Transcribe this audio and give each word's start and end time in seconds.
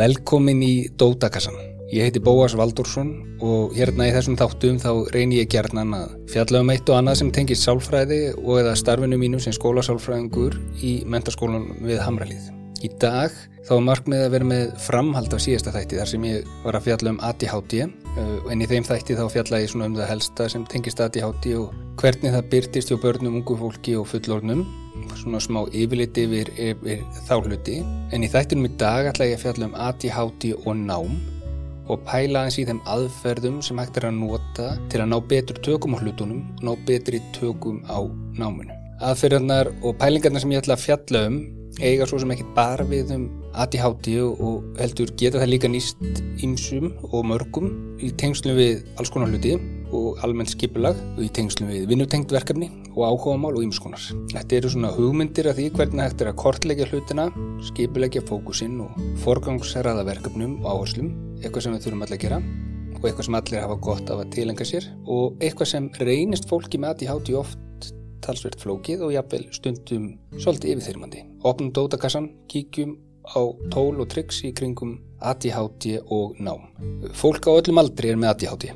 Velkomin 0.00 0.62
í 0.64 0.74
Dótakassan. 0.96 1.58
Ég 1.92 2.06
heiti 2.06 2.22
Bóas 2.24 2.54
Valdursson 2.56 3.10
og 3.44 3.74
hérna 3.76 4.06
í 4.08 4.12
þessum 4.14 4.38
þáttum 4.38 4.78
þá 4.80 4.92
reynir 5.12 5.42
ég 5.42 5.50
gerðnan 5.52 5.92
að 5.98 6.14
fjalla 6.32 6.62
um 6.64 6.72
eitt 6.72 6.88
og 6.88 6.96
annað 7.00 7.18
sem 7.20 7.32
tengist 7.36 7.66
sálfræði 7.66 8.20
og 8.38 8.62
eða 8.62 8.72
starfinu 8.80 9.18
mínu 9.20 9.42
sem 9.44 9.52
skólasálfræðingur 9.58 10.56
í 10.80 10.94
mentarskólan 11.04 11.68
við 11.84 12.00
Hamralið. 12.06 12.48
Í 12.80 12.88
dag 13.00 13.34
þá 13.68 13.72
er 13.76 13.82
markmið 13.84 14.22
að 14.24 14.30
vera 14.34 14.46
með 14.48 14.70
framhald 14.80 15.34
af 15.36 15.42
síðasta 15.44 15.72
þætti 15.74 15.98
þar 16.00 16.08
sem 16.08 16.22
ég 16.24 16.52
var 16.64 16.78
að 16.78 16.86
fjalla 16.86 17.12
um 17.12 17.18
ADHD 17.28 17.74
en 17.84 18.62
í 18.64 18.68
þeim 18.70 18.86
þætti 18.88 19.16
þá 19.18 19.24
fjalla 19.34 19.60
ég 19.60 19.74
um 19.76 19.98
það 19.98 20.08
helsta 20.14 20.46
sem 20.48 20.64
tengist 20.70 21.02
ADHD 21.04 21.50
og 21.60 21.74
hvernig 22.00 22.32
það 22.32 22.48
byrtist 22.54 22.92
hjá 22.92 22.96
börnum, 23.02 23.36
ungu 23.42 23.58
fólki 23.60 23.98
og 24.00 24.08
fullornum 24.08 24.64
svona 25.20 25.40
smá 25.42 25.60
yfirliti 25.76 26.24
yfir, 26.24 26.50
yfir 26.56 27.04
þá 27.26 27.34
hluti. 27.44 27.76
En 28.14 28.24
í 28.24 28.30
þættinum 28.30 28.70
í 28.70 28.72
dag 28.80 29.10
ætla 29.10 29.28
ég 29.28 29.36
að 29.36 29.44
fjalla 29.44 29.68
um 29.68 29.76
ADHD 29.88 30.50
og 30.64 30.72
nám 30.80 31.20
og 31.90 32.02
pæla 32.06 32.46
eins 32.46 32.56
í 32.60 32.66
þeim 32.68 32.80
aðferðum 32.88 33.60
sem 33.66 33.78
hægt 33.82 33.98
er 33.98 34.08
að 34.08 34.20
nota 34.20 34.72
til 34.92 35.02
að 35.02 35.10
ná 35.10 35.18
betur 35.32 35.58
tökum 35.66 35.96
á 35.98 36.00
hlutunum 36.00 36.44
og 36.60 36.66
ná 36.68 36.84
betri 36.86 37.20
tökum 37.36 37.82
á 37.90 37.98
náminu. 38.38 38.76
Aðferðarnar 39.04 39.72
og 39.80 39.96
pælingarnar 39.98 40.44
sem 40.44 40.54
ég 40.54 40.62
ætla 40.62 40.76
að 40.78 40.86
fjalla 40.86 41.26
um 41.28 41.40
eiga 41.80 42.06
svo 42.08 42.20
sem 42.20 42.30
ekki 42.34 42.46
bara 42.56 42.84
við 42.86 43.12
um 43.16 43.26
ADHD 43.60 44.14
og 44.22 44.78
heldur 44.78 45.10
geta 45.18 45.40
það 45.40 45.50
líka 45.50 45.70
nýst 45.70 46.00
ýmsum 46.44 46.92
og 47.10 47.26
mörgum 47.26 47.70
í 48.00 48.12
tengslum 48.20 48.58
við 48.58 48.84
alls 49.00 49.10
konar 49.12 49.32
hluti 49.32 49.56
og 49.96 50.20
almennt 50.24 50.52
skipulag 50.52 50.98
og 51.16 51.22
í 51.24 51.30
tengslum 51.34 51.72
við 51.72 51.88
vinnutengt 51.90 52.30
verkefni 52.34 52.70
og 52.92 53.02
áhugamál 53.08 53.56
og 53.56 53.64
ýmskonar. 53.64 54.04
Þetta 54.30 54.58
eru 54.60 54.72
svona 54.72 54.92
hugmyndir 54.94 55.50
af 55.50 55.58
því 55.58 55.68
hvernig 55.74 56.04
hægt 56.04 56.22
er 56.22 56.30
að 56.30 56.40
kortleggja 56.44 56.88
hlutina, 56.92 57.28
skipulegja 57.70 58.22
fókusinn 58.28 58.78
og 58.84 58.98
forgangsherraða 59.24 60.06
verkefnum 60.12 60.60
og 60.62 60.70
áherslum, 60.74 61.14
eitthvað 61.40 61.66
sem 61.66 61.78
við 61.78 61.88
þurfum 61.88 62.06
allir 62.06 62.20
að 62.20 62.26
gera 62.26 62.42
og 63.00 63.08
eitthvað 63.08 63.26
sem 63.26 63.36
allir 63.38 63.64
hafa 63.64 63.80
gott 63.80 64.12
af 64.12 64.22
að 64.22 64.32
tilenga 64.36 64.66
sér 64.68 64.86
og 65.08 65.40
eitthvað 65.40 65.72
sem 65.72 65.90
reynist 66.02 66.48
fólki 66.50 66.80
með 66.80 66.94
ADHD 66.94 67.34
oft 67.40 67.69
talsvert 68.24 68.60
flókið 68.60 69.06
og 69.06 69.14
jafnvel 69.14 69.46
stundum 69.54 70.10
svolítið 70.36 70.74
yfirþyrmandi. 70.76 71.24
Opnum 71.48 71.72
dótakassan, 71.76 72.30
kíkjum 72.50 72.96
á 73.30 73.40
tól 73.72 74.00
og 74.00 74.08
triks 74.12 74.42
í 74.46 74.52
kringum 74.56 74.98
ADHD 75.20 76.00
og 76.08 76.38
nám. 76.40 76.70
Fólk 77.12 77.46
á 77.46 77.52
öllum 77.52 77.80
aldri 77.82 78.10
er 78.10 78.20
með 78.20 78.34
ADHD. 78.34 78.70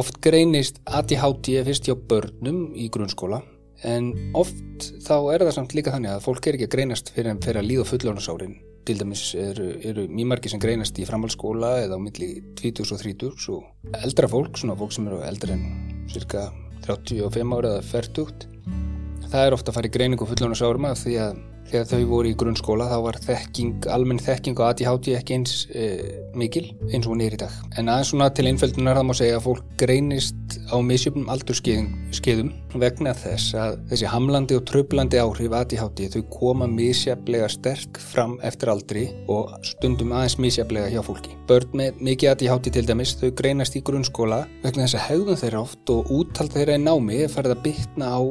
Oft 0.00 0.20
greinist 0.22 0.80
ADHD 0.86 1.60
fyrst 1.66 1.88
hjá 1.88 1.96
börnum 1.96 2.70
í 2.78 2.88
grunnskóla 2.92 3.42
en 3.86 4.12
oft 4.36 4.90
þá 5.04 5.14
er 5.34 5.44
það 5.46 5.54
samt 5.56 5.74
líka 5.76 5.94
þannig 5.94 6.14
að 6.14 6.26
fólk 6.26 6.46
er 6.46 6.58
ekki 6.58 6.68
að 6.68 6.74
greinast 6.74 7.12
fyrir 7.14 7.40
fyrir 7.44 7.60
að 7.62 7.70
líða 7.70 7.86
fullónasárin. 7.88 8.58
Til 8.88 8.96
dæmis 8.96 9.22
eru, 9.36 9.66
eru 9.84 10.06
mjög 10.08 10.28
margir 10.30 10.52
sem 10.52 10.60
greinast 10.62 10.98
í 10.98 11.04
framhaldsskóla 11.08 11.74
eða 11.84 11.98
á 12.00 12.00
milli 12.00 12.30
20 12.60 12.94
og 12.94 13.02
30 13.02 13.50
og 13.52 13.98
eldra 14.00 14.30
fólk, 14.30 14.56
svona 14.56 14.76
fólk 14.78 14.94
sem 14.96 15.08
eru 15.10 15.20
eldra 15.26 15.56
en 15.56 16.06
cirka 16.10 16.48
35 16.86 17.58
ára 17.58 17.76
eða 17.76 17.84
40. 17.90 18.49
Það 19.30 19.46
er 19.46 19.54
ofta 19.56 19.70
að 19.70 19.78
fara 19.78 19.90
í 19.90 19.94
greiningu 19.94 20.26
fullónasárum 20.26 20.90
að 20.90 21.02
því 21.04 21.16
að 21.22 21.40
þegar 21.70 21.88
þau 21.90 22.06
voru 22.10 22.30
í 22.30 22.36
grunnskóla 22.38 22.86
þá 22.90 22.96
var 23.04 23.18
þekking, 23.24 23.86
almenn 23.94 24.20
þekking 24.22 24.58
og 24.58 24.66
ADHD 24.70 25.12
ekki 25.18 25.36
eins 25.36 25.54
e, 25.70 25.86
mikil 26.38 26.64
eins 26.90 27.06
og 27.06 27.14
hún 27.14 27.22
er 27.24 27.36
í 27.36 27.40
dag. 27.40 27.54
En 27.78 27.90
aðeins 27.92 28.10
svona 28.12 28.30
til 28.34 28.48
einföldunar 28.50 28.98
það 28.98 29.06
má 29.06 29.14
segja 29.18 29.38
að 29.38 29.46
fólk 29.46 29.68
greinist 29.80 30.58
á 30.70 30.76
misjöfnum 30.82 31.30
aldurskeiðum 31.30 32.50
vegna 32.80 33.14
þess 33.18 33.54
að 33.58 33.78
þessi 33.92 34.10
hamlandi 34.10 34.58
og 34.58 34.66
tröflandi 34.70 35.22
áhrif 35.22 35.56
ADHD 35.60 36.04
þau 36.16 36.22
koma 36.34 36.70
misjaflega 36.70 37.50
sterk 37.54 38.02
fram 38.02 38.36
eftir 38.46 38.72
aldri 38.74 39.06
og 39.30 39.54
stundum 39.66 40.14
aðeins 40.16 40.38
misjaflega 40.42 40.90
hjá 40.90 41.02
fólki. 41.06 41.36
Börn 41.50 41.70
með 41.78 42.02
mikið 42.10 42.34
ADHD 42.34 42.74
til 42.74 42.86
dæmis 42.88 43.16
þau 43.20 43.30
greinast 43.38 43.78
í 43.78 43.84
grunnskóla 43.86 44.42
vegna 44.64 44.86
þess 44.86 44.98
að 44.98 45.06
hegðun 45.08 45.42
þeirra 45.44 45.66
oft 45.66 45.94
og 45.94 46.14
úttald 46.18 46.54
þeirra 46.54 46.78
í 46.78 46.82
námi 46.82 47.24
er 47.24 47.32
farið 47.32 47.58
að 47.58 47.68
bytna 47.68 48.14
á 48.14 48.22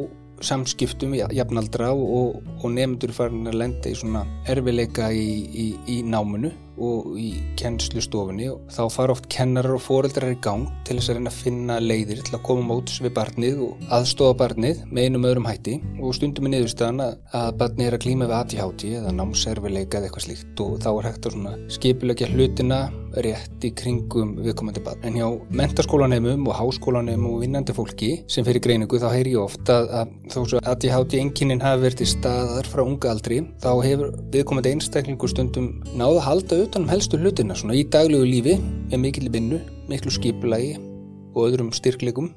samskiptum 0.45 1.15
jafnaldra 1.17 1.91
og, 1.93 2.39
og 2.59 2.71
nefndur 2.73 3.13
farin 3.15 3.49
að 3.49 3.59
lenda 3.61 3.91
í 3.91 3.97
svona 3.97 4.23
erfileika 4.49 5.09
í, 5.11 5.29
í, 5.49 5.67
í 5.87 6.01
náminu 6.07 6.51
og 6.79 7.15
í 7.19 7.29
kennslustofunni 7.59 8.49
og 8.53 8.69
þá 8.73 8.81
fara 8.93 9.15
oft 9.15 9.29
kennarar 9.31 9.77
og 9.77 9.83
foreldrar 9.83 10.33
í 10.33 10.39
gang 10.43 10.67
til 10.87 10.99
þess 10.99 11.11
að 11.11 11.19
reyna 11.19 11.33
að 11.33 11.41
finna 11.43 11.79
leiðir 11.83 12.23
til 12.25 12.37
að 12.37 12.45
koma 12.49 12.67
móts 12.71 12.99
við 13.03 13.15
barnið 13.17 13.63
og 13.67 13.83
aðstofa 13.99 14.37
barnið 14.43 14.85
með 14.89 15.09
einum 15.09 15.27
öðrum 15.29 15.49
hætti 15.49 15.79
og 15.99 16.15
stundum 16.17 16.49
er 16.49 16.55
niðurstaðan 16.55 17.03
að, 17.05 17.51
barnið 17.59 17.89
er 17.89 17.97
að 17.97 18.03
klíma 18.05 18.29
við 18.29 18.37
ADHD 18.39 18.87
eða 19.01 19.15
námserfileika 19.19 19.99
eða 19.99 20.09
eitthvað 20.09 20.27
slíkt 20.27 20.65
og 20.65 20.79
þá 20.83 20.89
er 20.93 21.09
hægt 21.09 21.29
að 21.29 21.69
skipilegja 21.75 22.31
hlutina 22.33 22.81
rétt 23.17 23.65
í 23.65 23.71
kringum 23.75 24.35
viðkomandi 24.43 24.81
barn. 24.85 25.01
En 25.07 25.17
hjá 25.17 25.27
mentarskólanemum 25.55 26.47
og 26.49 26.57
háskólanemum 26.59 27.35
og 27.35 27.43
vinnandi 27.43 27.73
fólki 27.75 28.11
sem 28.29 28.45
fyrir 28.47 28.61
greiningu 28.63 28.99
þá 29.01 29.07
heyr 29.13 29.31
ég 29.31 29.41
ofta 29.41 29.79
að, 29.79 29.89
að 29.99 30.13
þó 30.33 30.39
svo 30.39 30.59
að 30.61 30.69
ADHD 30.73 31.17
enginin 31.23 31.63
hafi 31.63 31.83
verið 31.85 32.01
til 32.03 32.09
staðar 32.13 32.69
frá 32.69 32.83
unga 32.85 33.13
aldri 33.13 33.41
þá 33.63 33.71
hefur 33.85 34.13
viðkomandi 34.33 34.75
einstaklingu 34.75 35.31
stundum 35.31 35.71
náða 35.97 36.25
halda 36.27 36.61
utanum 36.69 36.91
helstu 36.91 37.17
hlutina 37.17 37.55
svona 37.57 37.73
í 37.73 37.81
daglegu 37.89 38.25
lífi 38.29 38.53
með 38.91 38.99
mikil 39.01 39.29
vinnu, 39.33 39.57
miklu 39.89 40.11
skipulagi 40.13 40.75
og 41.33 41.47
öðrum 41.47 41.71
styrklegum 41.73 42.27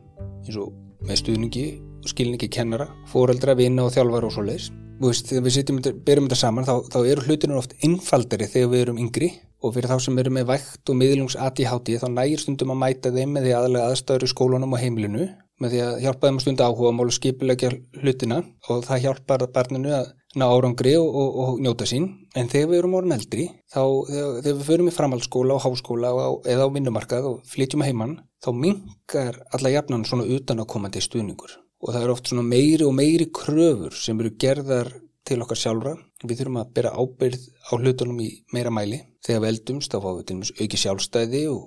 eins 0.47 0.57
og 0.57 0.71
með 1.05 1.19
stuðningi 1.21 1.65
og 2.01 2.09
skilningi 2.09 2.49
kennara, 2.49 2.87
foreldra, 3.13 3.53
vinna 3.59 3.85
og 3.85 3.93
þjálfar 3.93 4.25
og 4.25 4.33
svo 4.33 4.47
leiðis. 4.47 4.71
Þegar 5.03 5.45
við 5.45 5.55
sitjum 5.57 5.81
berum 6.07 6.31
þetta 6.31 6.39
saman 6.41 6.65
þá, 6.65 6.73
þá 6.95 6.99
eru 7.03 7.27
hlutinur 7.27 7.61
oft 7.61 7.77
innfaldari 7.85 8.49
þegar 8.49 8.73
við 8.73 8.85
erum 8.87 9.03
yngri 9.03 9.31
og 9.61 9.77
fyrir 9.77 9.93
þá 9.93 10.07
sem 10.07 10.23
eru 10.23 10.33
með 10.33 10.49
vægt 10.49 10.89
og 10.93 10.99
miðlungs 11.03 11.37
ADHD 11.37 11.93
þá 12.01 12.09
nægir 12.15 12.41
stundum 12.41 12.73
að 12.73 12.81
mæta 12.87 13.13
þeim 13.13 13.37
með 13.37 13.49
því 13.49 13.55
aðlega 13.59 13.91
aðstöður 13.91 14.25
í 14.25 14.33
skólanum 14.33 14.73
og 14.73 14.81
heimilinu 14.81 15.29
með 15.61 15.75
því 15.75 15.85
að 15.85 16.01
hjálpa 16.07 16.29
þeim 16.31 16.41
að 16.41 16.45
stunda 16.47 16.71
áhuga 16.71 16.97
mál 16.97 17.09
og 17.11 17.17
skipilegja 17.19 17.75
hlutina 18.01 18.41
og 18.71 18.87
það 18.89 19.05
hjálpar 19.05 19.47
barninu 19.53 19.93
að 19.99 20.09
ná 20.39 20.47
árangri 20.49 20.95
og, 20.97 21.09
og, 21.09 21.39
og 21.43 21.61
njóta 21.63 21.87
sín. 21.89 22.09
En 22.39 22.49
þegar 22.53 22.71
við 22.71 22.81
erum 22.81 22.97
orðin 22.99 23.17
eldri 23.19 23.47
þá 23.73 23.83
þegar, 24.09 24.37
þegar 24.41 24.59
við 24.59 24.69
förum 24.69 24.89
í 24.91 24.95
framhaldsskóla 24.97 25.57
og 25.57 25.65
háskóla 25.67 26.13
og, 26.17 26.39
eða 26.49 26.69
á 26.69 26.75
vinnumarkað 26.75 27.29
og 27.29 27.43
flytjum 27.53 27.85
heimann 27.87 28.17
þá 28.43 28.51
mingar 28.57 29.43
alla 29.53 29.75
jafnan 29.75 30.07
svona 30.09 30.29
utan 30.33 30.63
að 30.63 30.71
komandi 30.73 31.05
stuðningur. 31.05 31.59
Og 31.83 31.91
það 31.91 32.05
eru 32.05 32.15
oft 32.15 32.31
svona 32.31 32.47
meiri 32.47 32.87
og 32.87 32.95
meiri 32.97 33.29
kröfur 33.35 33.97
sem 33.99 34.21
eru 34.23 34.33
gerðar 34.39 34.93
til 35.27 35.41
okkar 35.43 35.59
sjálfra. 35.59 35.95
Við 36.23 36.41
þurfum 36.41 36.61
að 36.63 36.75
bera 36.77 36.95
ábyrð 36.95 37.47
á 37.67 37.73
hlutunum 37.79 38.21
í 38.23 38.31
meira 38.55 38.73
mæli. 38.75 39.03
Þegar 39.23 39.45
við 39.45 39.53
eldumst 39.53 39.93
þá 39.93 39.99
fáum 39.99 40.19
við 40.21 40.27
til 40.29 40.37
og 40.37 40.43
með 40.43 40.63
auki 40.63 40.83
sjálfstæði 40.83 41.43
og 41.51 41.63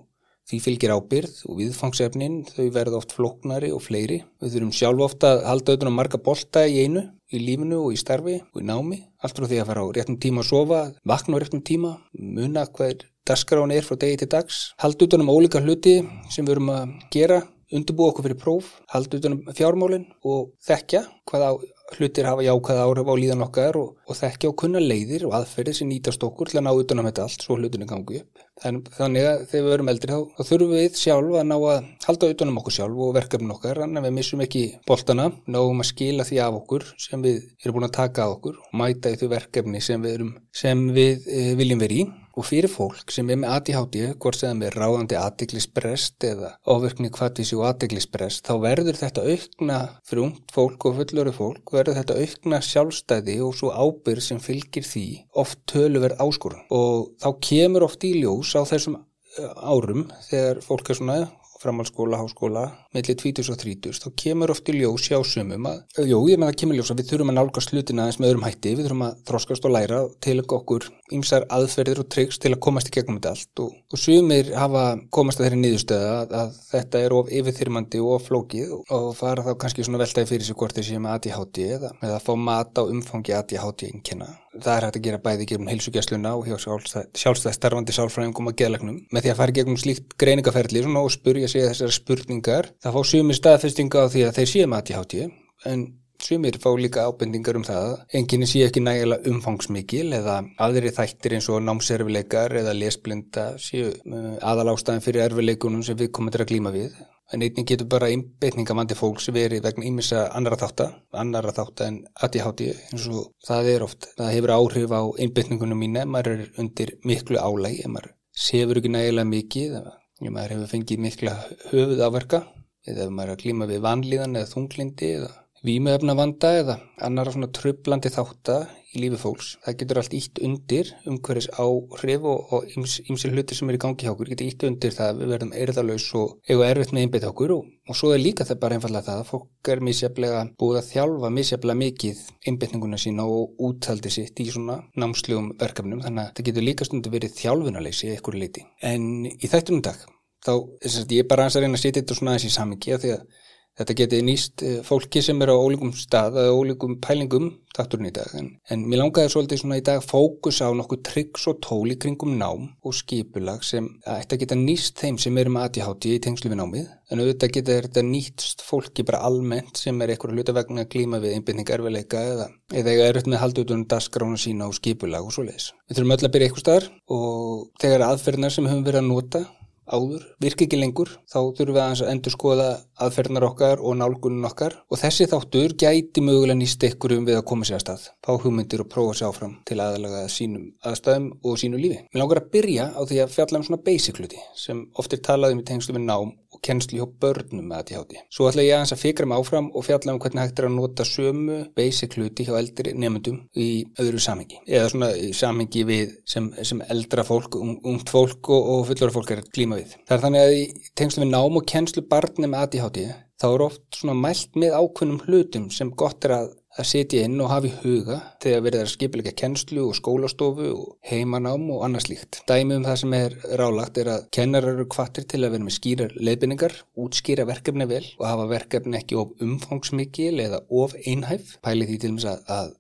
Því 0.46 0.60
fylgir 0.62 0.92
ábyrð 0.94 1.38
og 1.50 1.58
viðfangsefnin, 1.58 2.44
þau 2.54 2.68
verða 2.76 3.00
oft 3.00 3.16
floknari 3.18 3.72
og 3.74 3.82
fleiri. 3.82 4.20
Við 4.44 4.54
þurfum 4.54 4.74
sjálf 4.78 5.02
ofta 5.08 5.32
að 5.34 5.46
halda 5.50 5.74
auðvitað 5.74 5.90
um 5.90 5.98
marga 5.98 6.20
bolta 6.22 6.66
í 6.70 6.84
einu, 6.86 7.02
í 7.34 7.42
lífinu 7.42 7.80
og 7.82 7.96
í 7.96 7.98
starfi 7.98 8.36
og 8.44 8.62
í 8.62 8.68
námi. 8.70 9.00
Allt 9.26 9.42
frá 9.42 9.48
því 9.50 9.62
að 9.64 9.72
fara 9.72 9.86
á 9.90 9.94
réttum 9.98 10.20
tíma 10.22 10.44
að 10.44 10.50
sofa, 10.52 10.82
vakna 11.02 11.40
á 11.40 11.42
réttum 11.42 11.66
tíma, 11.66 11.96
muna 12.14 12.68
hvað 12.70 13.08
dasgráni 13.26 13.80
er 13.80 13.88
frá 13.88 13.98
degi 13.98 14.22
til 14.22 14.30
dags. 14.36 14.62
Halda 14.78 15.02
auðvitað 15.02 15.26
um 15.26 15.34
ólíka 15.34 15.64
hluti 15.66 15.96
sem 16.30 16.46
við 16.46 16.60
erum 16.60 16.74
að 16.76 16.94
gera, 17.16 17.42
undirbúa 17.74 18.12
okkur 18.14 18.28
fyrir 18.28 18.42
próf, 18.46 18.70
halda 18.94 19.18
auðvitað 19.18 19.34
um 19.34 19.58
fjármálinn 19.58 20.06
og 20.30 20.54
þekkja 20.68 21.08
hvað 21.26 21.48
á 21.50 21.52
hlutir 21.94 22.26
hafa 22.26 22.46
jákað 22.46 22.82
áhrif 22.82 23.12
á 23.12 23.16
líðan 23.20 23.46
okkar 23.46 23.78
og, 23.80 23.92
og 24.10 24.18
þekkja 24.18 24.50
og 24.50 24.58
kunna 24.62 24.82
leiðir 24.82 25.28
og 25.28 25.36
aðferðir 25.38 25.78
sem 25.78 25.90
nýtast 25.92 26.24
okkur 26.26 26.50
til 26.50 26.60
að 26.60 26.66
ná 26.66 26.72
utanum 26.74 27.08
þetta 27.10 27.28
allt 27.28 27.46
svo 27.46 27.58
hlutinu 27.60 27.88
gangi 27.90 28.22
upp. 28.22 28.42
Þannig 28.64 29.26
að 29.28 29.42
þegar 29.52 29.66
við 29.66 29.70
verum 29.74 29.92
eldri 29.92 30.16
þá, 30.16 30.20
þá 30.38 30.44
þurfum 30.50 30.74
við 30.74 31.00
sjálf 31.00 31.34
að 31.36 31.48
ná 31.50 31.56
að 31.58 31.88
halda 32.08 32.30
utanum 32.34 32.60
okkur 32.62 32.76
sjálf 32.78 33.02
og 33.06 33.16
verkefnin 33.18 33.56
okkar 33.56 33.82
en 33.84 34.02
við 34.06 34.16
missum 34.16 34.44
ekki 34.46 34.66
boltana, 34.88 35.30
náum 35.52 35.84
að 35.84 35.90
skila 35.92 36.28
því 36.28 36.42
af 36.46 36.60
okkur 36.62 36.88
sem 37.06 37.26
við 37.26 37.42
erum 37.62 37.78
búin 37.78 37.90
að 37.90 37.98
taka 38.00 38.26
af 38.26 38.38
okkur 38.38 38.62
og 38.64 38.78
mæta 38.80 39.12
í 39.12 39.20
þau 39.20 39.28
verkefni 39.36 39.84
sem 39.84 40.06
við, 40.06 40.20
erum, 40.20 40.32
sem 40.56 40.88
við 40.96 41.28
e, 41.28 41.50
viljum 41.60 41.84
verið 41.84 42.06
í 42.06 42.08
Og 42.36 42.44
fyrir 42.44 42.72
fólk 42.72 43.14
sem 43.16 43.30
er 43.32 43.40
með 43.40 43.54
ADHD, 43.56 43.98
hvort 44.20 44.40
sem 44.40 44.64
er 44.68 44.76
ráðandi 44.76 45.16
aðdeglisbrest 45.20 46.26
eða 46.28 46.52
ofirkni 46.74 47.12
kvartísi 47.16 47.56
og 47.56 47.64
aðdeglisbrest, 47.70 48.44
þá 48.48 48.60
verður 48.66 49.00
þetta 49.00 49.24
aukna 49.24 49.80
fyrir 50.04 50.26
ungt 50.26 50.52
fólk 50.56 50.90
og 50.90 51.00
fullöru 51.00 51.36
fólk, 51.36 51.74
verður 51.78 52.02
þetta 52.02 52.20
aukna 52.20 52.60
sjálfstæði 52.66 53.38
og 53.46 53.56
svo 53.56 53.72
ábyrg 53.72 54.26
sem 54.26 54.44
fylgir 54.44 54.84
því 54.88 55.08
oft 55.46 55.64
töluverð 55.72 56.20
áskorun. 56.26 56.68
Og 56.76 57.16
þá 57.24 57.30
kemur 57.50 57.88
oft 57.88 58.04
í 58.04 58.18
ljós 58.20 58.52
á 58.60 58.68
þessum 58.68 59.00
eh, 59.00 59.50
árum 59.64 60.10
þegar 60.28 60.64
fólk 60.66 60.92
er 60.92 61.00
svona 61.00 61.20
framhaldsskóla, 61.66 62.20
háskóla, 62.20 62.64
millir 62.94 63.18
20 63.18 63.50
og 63.54 63.60
30, 63.62 64.00
þá 64.04 64.08
kemur 64.20 64.54
oft 64.54 64.70
í 64.70 64.76
ljós 64.78 65.08
hjá 65.10 65.18
sumum 65.26 65.70
að, 65.70 65.82
jú, 66.06 66.20
ég 66.30 66.40
menn 66.40 66.52
að 66.52 66.60
kemur 66.62 66.78
ljós 66.78 66.92
að 66.94 67.02
við 67.02 67.12
þurfum 67.12 67.32
að 67.34 67.38
nálgast 67.40 67.74
hlutina 67.74 68.08
eins 68.10 68.20
með 68.20 68.34
öðrum 68.34 68.46
hætti, 68.46 68.76
við 68.76 68.88
þurfum 68.88 69.06
að 69.08 69.22
þroskast 69.30 69.68
og 69.68 69.76
læra 69.76 70.02
til 70.26 70.38
okkur 70.44 70.90
ýmsar 71.14 71.46
aðferðir 71.54 72.02
og 72.02 72.08
tryggs 72.10 72.40
til 72.42 72.52
að 72.56 72.62
komast 72.66 72.90
í 72.90 72.94
gegnum 72.96 73.20
þetta 73.20 73.34
allt 73.36 73.62
og, 73.62 73.74
og 73.94 74.00
sumir 74.02 74.48
hafa 74.58 74.84
komast 75.14 75.40
að 75.40 75.48
þeirri 75.48 75.60
nýðustöða 75.62 76.14
að, 76.16 76.32
að 76.40 76.56
þetta 76.72 77.02
er 77.06 77.16
of 77.18 77.34
yfirþyrmandi 77.40 78.02
og 78.02 78.14
of 78.16 78.26
flókið 78.30 78.72
og 78.80 79.10
fara 79.18 79.44
þá 79.46 79.52
kannski 79.62 79.86
svona 79.86 80.02
veltaði 80.02 80.32
fyrir 80.32 80.48
sig 80.48 80.58
hvort 80.58 80.78
þeir 80.78 80.88
séu 80.88 81.04
með 81.04 81.18
ADHD 81.20 81.60
eða 81.76 81.92
með 82.02 82.16
að 82.16 82.26
fá 82.26 82.32
mat 82.48 82.82
á 82.82 82.84
umfangi 82.84 83.36
ADHD 83.38 83.86
einnkjena. 83.92 84.30
Það 84.56 84.72
er 84.76 84.88
hægt 84.88 84.98
að 84.98 85.06
gera 85.06 85.22
bæði 85.26 85.48
gegnum 85.52 85.70
heilsugjastluna 85.70 86.32
og 86.40 86.50
hjá 86.50 86.56
sjálfstæð 86.64 87.58
starfandi 87.58 87.96
sálfræðingum 87.96 88.50
og 88.50 88.58
geðlagnum 88.58 89.02
með 89.12 89.26
því 89.28 89.34
að 89.34 89.40
fara 89.42 89.56
gegnum 89.60 89.82
slíkt 89.82 90.16
greiningaferðli 90.22 90.86
og 90.96 91.12
spurja 91.12 91.52
sig 91.52 91.68
þessar 91.68 91.94
spurningar. 91.94 92.72
Það 92.82 92.96
fá 92.96 93.12
sumir 93.12 93.38
staðfestinga 93.38 94.08
á 94.08 94.12
því 94.14 94.26
að 94.30 94.40
þeir 94.40 94.52
séu 94.54 94.72
með 94.72 94.82
ADHD 94.86 95.28
en 95.68 95.86
Sumir 96.26 96.56
fá 96.58 96.72
líka 96.74 97.04
ábendingar 97.06 97.58
um 97.60 97.64
það 97.68 97.84
að 97.88 98.16
enginni 98.18 98.48
sé 98.50 98.64
ekki 98.66 98.82
nægilega 98.82 99.30
umfangsmikil 99.30 100.08
eða 100.18 100.40
aðri 100.66 100.90
þættir 100.96 101.36
eins 101.38 101.50
og 101.54 101.60
námserfileikar 101.62 102.56
eða 102.62 102.74
lesblinda 102.74 103.44
séu 103.62 103.92
uh, 103.92 104.32
aðalástaðin 104.42 105.06
fyrir 105.06 105.26
erfileikunum 105.28 105.84
sem 105.86 106.00
við 106.00 106.10
komum 106.18 106.34
til 106.34 106.42
að 106.42 106.50
glíma 106.50 106.72
við. 106.74 106.96
En 107.34 107.46
einnig 107.46 107.68
getur 107.70 107.90
bara 107.90 108.10
einbeitningamandi 108.14 108.98
fólks 108.98 109.30
verið 109.38 109.64
vegna 109.68 109.86
ímissa 109.90 110.26
annara 110.38 110.58
þáttar, 110.62 110.98
annara 111.14 111.54
þáttar 111.54 111.92
en 111.92 112.02
ADHD 112.26 112.66
eins 112.74 113.08
og 113.10 113.32
það 113.46 113.72
er 113.76 113.86
oft. 113.86 114.10
Það 114.18 114.34
hefur 114.40 114.56
áhrif 114.58 114.98
á 114.98 115.02
einbeitningunum 115.22 115.82
mín 115.86 116.02
ef 116.02 116.10
maður 116.10 116.34
er 116.36 116.60
undir 116.62 116.98
miklu 117.06 117.42
álæg, 117.42 117.80
ef 117.86 117.94
maður 117.94 118.12
sefur 118.34 118.82
ekki 118.82 118.94
nægilega 118.98 119.30
mikið, 119.36 119.80
ef 120.26 120.30
maður 120.30 120.58
hefur 120.58 120.74
fengið 120.74 121.08
mikla 121.08 121.40
höfuð 121.70 122.06
áverka 122.10 122.46
eða 122.86 123.08
ef 123.08 123.18
maður 123.18 123.32
er 123.32 123.38
að 123.38 123.42
glíma 123.46 123.74
við 123.74 123.84
vanlíðan 123.86 124.38
eða 124.38 124.54
þunglindi 124.54 125.18
eða 125.22 125.34
vímuefnavanda 125.66 126.52
eða 126.62 126.76
annara 127.06 127.34
svona 127.34 127.50
tröflandi 127.54 128.12
þátta 128.14 128.58
í 128.96 129.02
lífi 129.02 129.18
fólks. 129.20 129.48
Það 129.66 129.78
getur 129.80 130.00
allt 130.00 130.16
ítt 130.16 130.40
undir 130.46 130.92
umhverfis 131.10 131.48
áhrif 131.60 132.28
og, 132.32 132.54
og 132.56 132.76
ymsil 132.78 133.34
hlutir 133.34 133.58
sem 133.58 133.72
er 133.72 133.78
í 133.78 133.82
gangi 133.82 134.06
hjá 134.06 134.14
okkur 134.14 134.32
getur 134.32 134.48
ítt 134.48 134.66
undir 134.68 134.96
það 134.96 135.12
að 135.12 135.22
við 135.22 135.34
verðum 135.34 135.54
eirðalauðs 135.60 136.08
og 136.22 136.36
eiga 136.48 136.70
erfitt 136.70 136.96
með 136.96 137.06
einbeitt 137.06 137.28
okkur 137.30 137.56
og, 137.58 137.70
og 137.90 138.00
svo 138.00 138.12
er 138.16 138.24
líka 138.24 138.48
það 138.48 138.62
bara 138.64 138.80
einfallega 138.80 139.08
það 139.10 139.22
að 139.24 139.30
fólk 139.32 139.72
er 139.74 139.84
misjaflega 139.90 140.44
búið 140.62 140.82
að 140.82 140.90
þjálfa 140.94 141.32
misjaflega 141.36 141.82
mikið 141.82 142.26
einbeitninguna 142.48 143.02
sína 143.02 143.28
og 143.28 143.64
úthaldi 143.68 144.14
sitt 144.14 144.44
í 144.44 144.50
svona 144.54 144.80
námslegum 144.96 145.54
verkefnum 145.60 146.04
þannig 146.06 146.28
að 146.28 146.36
það 146.38 146.50
getur 146.52 146.70
líka 146.70 146.88
stundu 146.88 147.14
verið 147.14 147.40
þjálfunarleysi 147.42 148.14
eitthvað 148.14 148.44
liti. 148.46 148.68
En 148.86 149.26
í 149.26 149.50
þættunum 149.50 149.84
dag 149.90 150.06
þá 150.46 150.54
er 150.86 151.18
ég 151.18 151.28
bara 151.28 151.50
að 151.50 151.64
reyna 151.64 151.76
að 151.76 151.84
setja 151.84 152.02
þetta 152.04 152.18
svona 152.20 152.36
aðeins 152.36 152.48
í 152.48 152.54
samingi 152.54 152.94
að 152.96 153.04
því 153.04 153.14
að 153.16 153.44
Þetta 153.76 153.98
geti 154.00 154.22
nýst 154.24 154.64
eh, 154.64 154.80
fólki 154.88 155.24
sem 155.24 155.42
er 155.44 155.52
á 155.52 155.56
ólíkum 155.56 155.92
stað 155.96 156.40
eða 156.44 156.56
ólíkum 156.56 157.00
pælingum 157.04 157.52
takturinn 157.76 158.08
í 158.08 158.14
dag 158.16 158.32
en, 158.40 158.50
en 158.72 158.84
mér 158.88 159.02
langaði 159.02 159.32
svolítið 159.34 159.62
svona 159.62 159.80
í 159.82 159.84
dag 159.86 160.04
fókus 160.04 160.62
á 160.64 160.72
nokkuð 160.72 161.02
tryggs 161.10 161.48
og 161.52 161.60
tóli 161.66 161.98
kringum 162.00 162.38
nám 162.40 162.70
og 162.86 162.96
skipulag 162.96 163.66
sem 163.68 163.90
ætti 164.08 164.38
að 164.38 164.44
geta 164.46 164.58
nýst 164.60 165.02
þeim 165.02 165.20
sem 165.20 165.42
eru 165.42 165.52
með 165.52 165.68
aðtíhátti 165.68 166.14
í 166.16 166.22
tengslu 166.24 166.52
við 166.54 166.62
námið 166.62 166.86
en 167.12 167.22
auðvitað 167.22 167.54
geta 167.58 167.78
þetta 167.86 168.04
nýtst 168.08 168.64
fólki 168.66 169.06
bara 169.08 169.22
almennt 169.28 169.82
sem 169.82 170.00
er 170.02 170.14
einhverju 170.14 170.40
hluta 170.40 170.56
vegna 170.56 170.86
að 170.86 170.92
glíma 170.96 171.20
við 171.24 171.36
einbindning 171.36 171.74
erfileika 171.76 172.24
eða 172.32 172.48
eða 172.74 172.96
er 172.96 173.12
auðvitað 173.12 173.32
með 173.34 173.44
haldið 173.44 173.76
um 173.76 173.86
dasgrána 173.92 174.40
sína 174.42 174.70
og 174.70 174.78
skipulag 174.80 175.28
og 175.28 175.36
svo 175.36 175.46
leiðis. 175.46 175.70
Við 175.90 176.00
þurfum 176.00 176.16
öll 176.16 176.26
að 176.26 176.34
byrja 176.34 176.48
eitthvað 176.50 176.64
starf 176.64 176.90
og 177.14 177.68
þegar 177.84 178.08
aðferðnar 178.08 178.56
sem 178.56 178.70
höfum 178.72 178.88
verið 178.88 179.04
að 179.04 179.10
nota 179.12 179.44
áður, 179.86 180.24
virki 180.42 180.68
ekki 180.68 180.80
lengur, 180.80 181.12
þá 181.30 181.40
þurfum 181.58 181.76
við 181.76 181.82
að 181.84 182.04
endur 182.12 182.36
skoða 182.36 182.70
aðferðnar 183.06 183.48
okkar 183.50 183.84
og 183.84 183.98
nálgunum 184.00 184.48
okkar 184.50 184.78
og 184.90 185.02
þessi 185.02 185.28
þáttur 185.32 185.76
gæti 185.80 186.24
mögulega 186.24 186.58
nýst 186.60 186.86
ykkur 186.88 187.18
um 187.18 187.28
við 187.28 187.40
að 187.40 187.48
koma 187.52 187.68
sér 187.68 187.80
að 187.80 187.84
stað, 187.86 188.08
fá 188.26 188.32
hugmyndir 188.34 188.86
og 188.86 188.90
prófa 188.92 189.18
sér 189.20 189.30
áfram 189.32 189.58
til 189.68 189.80
aðalega 189.84 190.24
sínum 190.32 190.70
aðstæðum 190.86 191.28
og 191.44 191.60
sínu 191.62 191.82
lífi. 191.82 192.00
Mér 192.14 192.24
langar 192.24 192.42
að 192.42 192.50
byrja 192.56 192.88
á 192.96 193.02
því 193.04 193.22
að 193.26 193.36
fjalla 193.36 193.62
um 193.62 193.68
svona 193.68 193.84
basic 193.86 194.22
hluti 194.22 194.42
sem 194.56 194.86
oftir 195.02 195.22
talaðum 195.26 195.62
í 195.62 195.68
tengslu 195.68 195.98
við 195.98 196.08
nám 196.08 196.34
og 196.56 196.62
kennslu 196.64 197.00
hjá 197.00 197.08
börnum 197.22 197.68
með 197.68 197.82
ADHD. 197.82 198.22
Svo 198.32 198.48
ætla 198.50 198.64
ég 198.64 198.78
aðeins 198.78 198.94
að 198.96 199.02
fikra 199.04 199.28
mig 199.28 199.42
áfram 199.42 199.68
og 199.76 199.86
fjalla 199.86 200.14
um 200.14 200.22
hvernig 200.24 200.46
hægt 200.46 200.62
er 200.62 200.70
að 200.70 200.78
nota 200.78 201.06
sömu 201.08 201.58
basic 201.76 202.16
hluti 202.16 202.46
hjá 202.48 202.56
eldri 202.56 202.94
nefndum 202.96 203.42
í 203.60 203.68
öðru 204.00 204.22
samhengi 204.24 204.62
eða 204.66 204.92
svona 204.94 205.12
samhengi 205.36 205.84
við 205.90 206.16
sem, 206.30 206.48
sem 206.64 206.82
eldra 206.88 207.26
fólk, 207.28 207.58
ungt 207.60 208.12
fólk 208.14 208.52
og, 208.56 208.72
og 208.76 208.86
fullora 208.90 209.16
fólk 209.18 209.36
er 209.36 209.44
klíma 209.52 209.75
við. 209.78 209.96
Það 210.08 210.18
er 210.18 210.26
þannig 210.26 210.46
að 210.46 210.58
í 210.58 210.66
tengslu 210.98 211.24
við 211.26 211.32
nám 211.32 211.62
og 211.62 211.70
kennslu 211.72 212.06
barni 212.12 212.52
með 212.52 212.66
ADHD 212.66 213.02
þá 213.42 213.48
er 213.50 213.66
oft 213.66 214.00
svona 214.00 214.16
mælt 214.18 214.60
með 214.60 214.78
ákveðnum 214.80 215.24
hlutum 215.26 215.72
sem 215.74 215.92
gott 216.00 216.28
er 216.28 216.38
að 216.40 216.54
að 216.76 216.88
setja 216.90 217.24
inn 217.26 217.40
og 217.40 217.52
hafa 217.52 217.70
í 217.70 217.74
huga 217.84 218.18
þegar 218.44 218.64
verður 218.66 218.92
skipilega 218.92 219.34
kennslu 219.40 219.86
og 219.88 219.96
skólastofu 219.98 220.72
og 220.74 220.88
heimanám 221.08 221.70
og 221.72 221.86
annað 221.88 222.08
slíkt. 222.08 222.42
Dæmi 222.50 222.80
um 222.80 222.88
það 222.88 223.02
sem 223.02 223.16
er 223.18 223.38
rálagt 223.62 224.00
er 224.02 224.12
að 224.12 224.26
kennarar 224.36 224.76
eru 224.76 224.88
kvartir 224.92 225.28
til 225.32 225.44
að 225.44 225.56
vera 225.56 225.68
með 225.68 225.78
skýrar 225.78 226.16
leifinningar, 226.20 226.76
útskýra 227.00 227.48
verkefni 227.48 227.88
vel 227.90 228.04
og 228.20 228.26
hafa 228.28 228.50
verkefni 228.52 229.00
ekki 229.00 229.20
of 229.22 229.46
umfangsmikil 229.46 230.42
eða 230.44 230.66
of 230.70 230.98
einhæf. 231.06 231.56
Pæli 231.64 231.88
því 231.88 232.02
til 232.02 232.16
og 232.16 232.20
með 232.20 232.52
að 232.58 232.74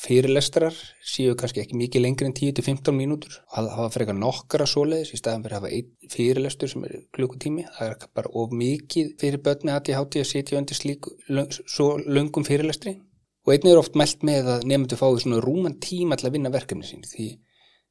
fyrirlestrar 0.00 0.76
séu 1.04 1.34
kannski 1.38 1.62
ekki 1.62 1.76
mikið 1.78 2.04
lengri 2.04 2.28
en 2.28 2.36
10-15 2.36 2.96
mínútur 2.96 3.36
og 3.40 3.68
hafa 3.74 3.90
frekar 3.96 4.16
nokkara 4.16 4.66
svoleiðis 4.68 5.14
í 5.14 5.20
staðan 5.20 5.44
fyrir 5.44 5.58
að 5.58 5.66
hafa 5.66 6.14
fyrirlestur 6.14 6.72
sem 6.72 6.86
er 6.88 6.96
klukkutími. 7.16 7.66
Það 7.76 7.92
er 7.92 8.08
bara 8.16 8.32
of 8.42 8.56
mikið 8.56 9.14
fyrir 9.20 9.44
börni 9.44 9.74
að 9.74 9.92
ég 9.92 10.28
setja 10.28 10.58
undir 10.58 10.78
slík 10.78 11.10
svo 11.66 11.92
löngum 12.06 12.46
fyrirlestri 12.48 12.96
og 13.46 13.54
einnig 13.54 13.72
er 13.72 13.80
oft 13.80 13.96
mælt 13.96 14.24
með 14.26 14.50
að 14.54 14.66
nefndur 14.68 15.00
fái 15.00 15.22
svona 15.22 15.40
rúman 15.42 15.78
tíma 15.80 16.18
til 16.18 16.28
að 16.28 16.36
vinna 16.36 16.52
verkefni 16.52 16.86
sín 16.86 17.06
því 17.06 17.28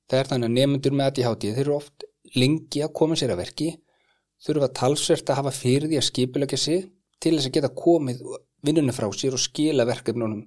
það 0.09 0.19
er 0.19 0.29
þannig 0.31 0.49
að 0.49 0.57
nefndur 0.57 0.95
með 0.97 1.09
ADHD 1.09 1.47
þeir 1.55 1.63
eru 1.63 1.75
oft 1.75 2.05
lengi 2.37 2.83
að 2.85 2.93
koma 2.99 3.17
sér 3.19 3.33
að 3.33 3.41
verki 3.43 3.69
þurfa 4.45 4.69
talsvert 4.79 5.31
að 5.31 5.41
hafa 5.41 5.55
fyrir 5.55 5.89
því 5.89 5.99
að 5.99 6.07
skipilegja 6.09 6.61
sig 6.61 6.85
til 7.19 7.35
þess 7.35 7.49
að 7.49 7.55
geta 7.57 7.71
komið 7.81 8.21
vinnunni 8.65 8.95
frá 8.95 9.09
sér 9.15 9.35
og 9.35 9.43
skila 9.43 9.87
verkefnunum 9.89 10.45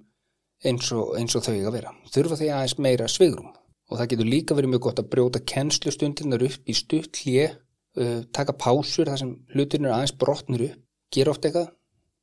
eins 0.69 0.93
og, 0.95 1.17
eins 1.19 1.37
og 1.37 1.45
þau 1.47 1.57
að 1.57 1.75
vera. 1.77 1.93
Þurfa 2.15 2.39
því 2.41 2.49
aðeins 2.55 2.79
meira 2.83 3.11
svigrum 3.11 3.51
og 3.93 3.99
það 3.99 4.11
getur 4.13 4.31
líka 4.31 4.57
verið 4.57 4.73
mjög 4.73 4.85
gott 4.87 5.03
að 5.03 5.11
brjóta 5.13 5.43
kennslustundirnar 5.53 6.45
upp 6.47 6.71
í 6.71 6.77
stutt 6.77 7.21
hlje 7.23 7.51
uh, 7.53 8.21
taka 8.33 8.55
pásur 8.57 9.11
þar 9.11 9.21
sem 9.21 9.33
hlutirnir 9.53 9.93
aðeins 9.93 10.15
brotnir 10.19 10.67
upp 10.71 10.83
gera 11.13 11.35
oft 11.35 11.45
eitthvað 11.45 11.73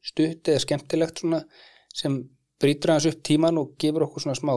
stutt 0.02 0.50
eða 0.50 0.64
skemmtilegt 0.64 1.24
sem 1.96 2.20
brýtur 2.60 2.96
aðeins 2.96 3.14
upp 3.14 3.24
tíman 3.28 3.60
og 3.62 3.76
gefur 3.82 4.08
okkur 4.08 4.26
svona 4.26 4.40
smá 4.40 4.56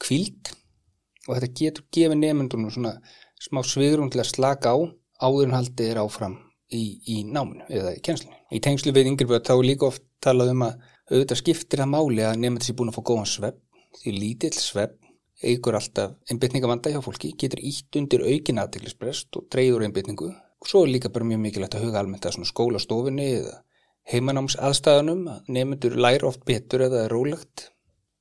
kvíld 0.00 0.52
og 1.28 1.36
þetta 1.36 1.52
getur 1.60 1.86
gefið 1.94 2.22
nefndunum 2.22 2.72
svona 2.74 2.94
smá 3.40 3.62
svigrum 3.64 4.10
til 4.12 4.22
að 4.22 4.32
slaka 4.32 4.72
á 4.74 4.78
áður 5.20 5.50
en 5.50 5.56
haldið 5.58 5.92
er 5.92 6.00
áfram 6.02 6.38
í, 6.72 6.82
í 7.06 7.16
náminu 7.28 7.66
eða 7.68 7.94
í 7.96 8.00
kjenslinu. 8.04 8.36
Í 8.50 8.60
tengslu 8.64 8.94
við 8.96 9.12
yngirbjörn 9.12 9.46
þá 9.46 9.54
er 9.56 9.66
líka 9.66 9.88
oft 9.90 10.04
talað 10.24 10.54
um 10.54 10.64
að 10.66 10.89
auðvitað 11.10 11.40
skiptir 11.42 11.82
það 11.82 11.92
máli 11.94 12.26
að 12.26 12.40
nefndur 12.42 12.68
sé 12.68 12.76
búin 12.78 12.92
að 12.92 12.98
fá 12.98 13.06
góðan 13.10 13.30
svepp 13.30 13.60
því 14.00 14.14
lítill 14.16 14.54
svepp 14.56 14.98
eigur 15.40 15.78
alltaf 15.78 16.14
einbytningavanda 16.30 16.92
hjá 16.92 17.00
fólki, 17.02 17.32
getur 17.40 17.62
ítt 17.64 17.96
undir 17.96 18.26
aukin 18.26 18.60
aðteglisbrest 18.60 19.36
og 19.40 19.48
dreyður 19.52 19.86
einbytningu 19.86 20.28
og 20.30 20.68
svo 20.68 20.84
er 20.84 20.92
líka 20.94 21.12
bara 21.12 21.26
mjög 21.26 21.42
mikilvægt 21.46 21.76
að 21.78 21.86
huga 21.86 22.02
almennt 22.02 22.28
að 22.28 22.44
skólastofinni 22.50 23.28
eða 23.40 23.58
heimanáms 24.10 24.56
aðstæðanum 24.60 25.26
að 25.32 25.52
nefnendur 25.56 25.96
læra 25.96 26.28
oft 26.28 26.44
betur 26.48 26.84
eða 26.86 27.06
er 27.06 27.14
rólegt 27.14 27.70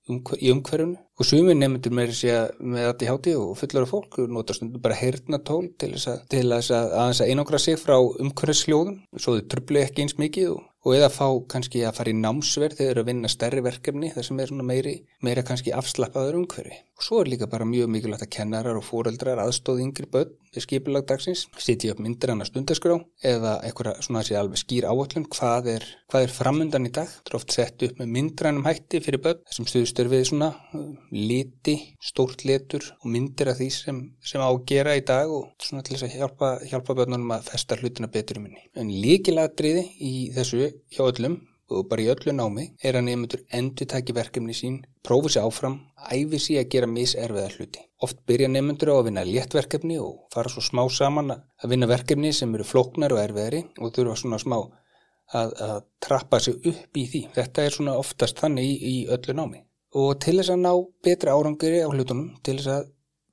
í 0.10 0.50
umhverjunu 0.50 0.98
og 1.20 1.28
sumi 1.28 1.54
nefnendur 1.54 1.94
með 1.94 2.14
þetta 2.16 3.06
í 3.06 3.10
háti 3.10 3.36
og 3.38 3.52
fullara 3.60 3.90
fólk 3.90 4.18
nota 4.32 4.56
stundum 4.56 4.82
bara 4.82 4.98
heyrnatól 4.98 5.68
til 5.78 5.92
þess 5.94 6.10
að, 6.14 6.40
að, 6.40 6.72
að, 6.72 7.12
að 7.12 7.24
einangra 7.28 7.62
sig 7.62 7.78
frá 7.82 7.98
umhverjusljóðum 8.00 9.02
svo 9.18 9.36
þau 9.38 9.48
tröflu 9.52 9.84
ekki 9.84 10.06
eins 10.06 10.18
mikið 10.22 10.56
og 10.56 10.64
og 10.86 10.96
eða 10.96 11.10
fá 11.12 11.28
kannski 11.52 11.84
að 11.86 11.98
fara 12.00 12.14
í 12.14 12.20
námsverð 12.20 12.78
þegar 12.78 12.80
þeir 12.80 12.94
eru 12.94 13.04
að 13.04 13.10
vinna 13.12 13.32
stærri 13.32 13.64
verkefni 13.66 14.12
þar 14.14 14.28
sem 14.30 14.40
er 14.44 14.54
meiri, 14.72 14.96
meira 15.26 15.44
kannski 15.46 15.76
afslappaður 15.76 16.40
umhverfi. 16.44 16.80
Og 17.00 17.06
svo 17.06 17.22
er 17.24 17.30
líka 17.32 17.48
bara 17.48 17.64
mjög 17.64 17.88
mikilvægt 17.94 18.26
að 18.26 18.34
kennarar 18.36 18.76
og 18.76 18.84
fóreldrar 18.84 19.40
aðstóð 19.40 19.78
yngri 19.86 20.08
börn 20.12 20.34
við 20.52 20.66
skipilagdagsins, 20.66 21.46
sitja 21.62 21.94
upp 21.94 22.02
myndir 22.04 22.34
hann 22.34 22.44
að 22.44 22.50
stundaskrá 22.50 22.98
eða 23.30 23.54
eitthvað 23.64 24.02
svona 24.04 24.20
að 24.20 24.28
sé 24.28 24.36
alveg 24.36 24.60
skýr 24.60 24.88
áallum 24.90 25.28
hvað 25.32 25.70
er, 25.78 25.86
hvað 26.12 26.26
er 26.26 26.34
framundan 26.36 26.90
í 26.90 26.92
dag. 26.98 27.08
Það 27.08 27.32
er 27.32 27.38
oft 27.40 27.56
sett 27.56 27.86
upp 27.88 28.02
með 28.02 28.12
myndrænum 28.18 28.68
hætti 28.68 29.00
fyrir 29.06 29.24
börn 29.24 29.40
þessum 29.48 29.70
stuðstur 29.72 30.12
við 30.12 30.26
svona 30.28 30.50
uh, 30.76 30.90
liti, 31.16 31.78
stórt 32.04 32.44
letur 32.50 32.90
og 33.00 33.08
myndir 33.14 33.54
af 33.54 33.62
því 33.62 33.70
sem, 33.78 34.02
sem 34.20 34.44
á 34.44 34.50
að 34.50 34.66
gera 34.74 34.98
í 35.00 35.06
dag 35.08 35.32
og 35.32 35.54
svona 35.64 35.86
til 35.88 35.96
þess 35.96 36.10
að 36.10 36.18
hjálpa, 36.20 36.52
hjálpa 36.68 36.98
börnunum 37.00 37.38
að 37.38 37.48
festa 37.54 37.80
hlutina 37.80 38.12
betur 38.12 38.42
um 38.42 38.50
henni. 38.50 38.68
En 38.76 38.92
líkilatriði 38.92 39.88
í 40.04 40.14
þessu 40.36 40.68
hjá 40.92 41.06
öllum 41.08 41.40
og 41.70 41.88
bara 41.90 42.04
í 42.04 42.10
öllu 42.12 42.34
námi 42.36 42.66
er 42.84 42.98
að 43.00 43.06
nefndur 43.08 43.44
endur 43.60 43.90
taki 43.90 44.16
verkefni 44.18 44.56
sín, 44.58 44.80
prófi 45.06 45.34
sér 45.36 45.48
áfram, 45.48 45.80
æfi 46.12 46.42
sér 46.42 46.64
að 46.64 46.70
gera 46.74 46.90
miserfiða 46.90 47.54
hluti. 47.56 47.86
Oft 48.06 48.22
byrja 48.30 48.50
nefndur 48.52 48.94
á 48.94 48.96
að 48.98 49.08
vinna 49.10 49.26
léttverkefni 49.28 49.98
og 50.02 50.28
fara 50.34 50.52
svo 50.52 50.64
smá 50.66 50.84
saman 50.90 51.34
að 51.36 51.72
vinna 51.74 51.90
verkefni 51.90 52.32
sem 52.34 52.54
eru 52.56 52.68
flóknar 52.68 53.16
og 53.16 53.24
erfiðari 53.24 53.66
og 53.80 53.94
þurfa 53.96 54.20
svona 54.22 54.40
smá 54.42 54.58
að, 54.60 55.54
að 55.54 55.82
trappa 56.04 56.40
sig 56.44 56.62
upp 56.72 56.98
í 56.98 57.08
því. 57.10 57.26
Þetta 57.36 57.66
er 57.66 57.76
svona 57.76 57.98
oftast 58.00 58.40
þannig 58.40 58.70
í, 58.70 58.78
í 58.80 58.96
öllu 59.12 59.36
námi. 59.36 59.66
Og 60.00 60.16
til 60.22 60.38
þess 60.38 60.54
að 60.54 60.64
ná 60.64 60.74
betra 61.06 61.36
árangri 61.36 61.82
á 61.82 61.90
hlutunum, 61.90 62.34
til 62.46 62.60
þess 62.60 62.74
að 62.78 62.90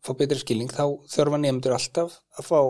fá 0.07 0.12
betri 0.19 0.38
skilning 0.40 0.71
þá 0.73 0.85
þurfa 1.11 1.40
nefndur 1.43 1.75
alltaf 1.76 2.21
að 2.38 2.49
fá 2.50 2.61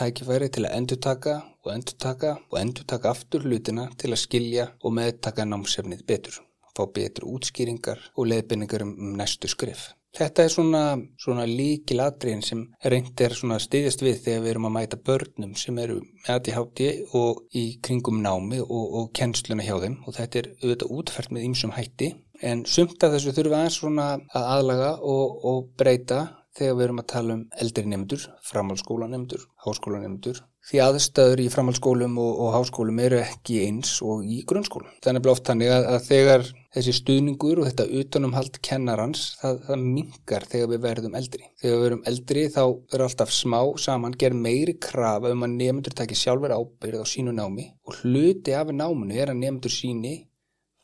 tækifæri 0.00 0.48
til 0.48 0.66
að 0.66 0.76
endurtaka 0.80 1.36
og 1.64 1.72
endurtaka 1.74 2.34
og 2.48 2.58
endurtaka 2.62 3.12
aftur 3.12 3.46
hlutina 3.46 3.86
til 4.00 4.14
að 4.14 4.22
skilja 4.24 4.66
og 4.80 4.96
meðtaka 4.96 5.44
námsefnið 5.48 6.04
betur, 6.08 6.42
fá 6.74 6.84
betri 6.88 7.28
útskýringar 7.28 8.10
og 8.16 8.30
leiðbynningar 8.32 8.86
um 8.86 8.94
næstu 9.20 9.50
skrif. 9.52 9.90
Þetta 10.18 10.42
er 10.42 10.50
svona, 10.50 10.82
svona 11.22 11.44
líkilatriðin 11.46 12.40
sem 12.42 12.62
reynd 12.92 13.20
er 13.22 13.36
stiðjast 13.36 14.00
við 14.02 14.16
þegar 14.24 14.40
við 14.42 14.50
erum 14.52 14.66
að 14.66 14.74
mæta 14.76 14.98
börnum 15.06 15.52
sem 15.58 15.78
eru 15.78 16.00
með 16.00 16.32
ADHD 16.34 16.80
og 17.20 17.44
í 17.54 17.64
kringum 17.84 18.18
námi 18.24 18.58
og, 18.64 18.88
og 18.98 19.12
kennsluna 19.14 19.66
hjá 19.68 19.76
þeim 19.84 20.00
og 20.02 20.16
þetta 20.18 20.40
er 20.40 20.50
auðvitað 20.56 20.96
útfært 20.96 21.36
með 21.36 21.46
ýmsum 21.50 21.76
hætti 21.76 22.10
en 22.50 22.64
sumt 22.66 23.06
af 23.06 23.14
þessu 23.14 23.36
þurfum 23.36 23.54
við 23.54 23.60
aðeins 23.60 24.02
að 24.40 24.50
aðlaga 24.56 24.90
og, 25.14 25.38
og 25.52 25.70
breyta 25.78 26.20
þegar 26.58 26.76
við 26.76 26.84
erum 26.86 27.02
að 27.02 27.10
tala 27.12 27.34
um 27.36 27.42
eldri 27.62 27.90
nefndur, 27.90 28.22
framhaldsskólanemndur, 28.50 29.44
háskólanemndur. 29.64 30.40
Því 30.70 30.80
aðstöður 30.84 31.40
í 31.40 31.46
framhaldsskólum 31.50 32.18
og, 32.20 32.32
og 32.44 32.50
háskólum 32.52 32.98
eru 33.00 33.20
ekki 33.22 33.62
eins 33.64 33.94
og 34.04 34.26
í 34.28 34.42
grunnskólum. 34.46 34.90
Þannig 35.00 35.24
er 35.24 35.32
oft 35.32 35.46
þannig 35.48 35.70
að, 35.72 35.86
að 35.94 36.08
þegar 36.08 36.44
þessi 36.76 36.94
stuðningur 36.98 37.62
og 37.62 37.68
þetta 37.70 37.86
utanumhald 38.00 38.58
kennarans, 38.66 39.22
það, 39.40 39.62
það 39.68 39.86
mingar 39.86 40.46
þegar 40.50 40.72
við 40.74 40.82
verðum 40.84 41.16
eldri. 41.18 41.48
Þegar 41.62 41.76
við 41.76 41.84
verðum 41.86 42.04
eldri 42.12 42.44
þá 42.52 42.62
er 42.68 43.06
alltaf 43.06 43.32
smá 43.34 43.60
saman, 43.80 44.18
ger 44.20 44.36
meiri 44.36 44.76
krafa 44.82 45.32
um 45.32 45.46
að 45.46 45.56
nefndur 45.56 45.96
takir 45.96 46.20
sjálfur 46.20 46.54
ábyrð 46.54 47.02
á 47.02 47.06
sínu 47.08 47.34
námi 47.34 47.70
og 47.88 48.02
hluti 48.02 48.54
af 48.58 48.74
náminu 48.74 49.16
er 49.16 49.32
að 49.32 49.40
nefndur 49.40 49.74
síni 49.74 50.14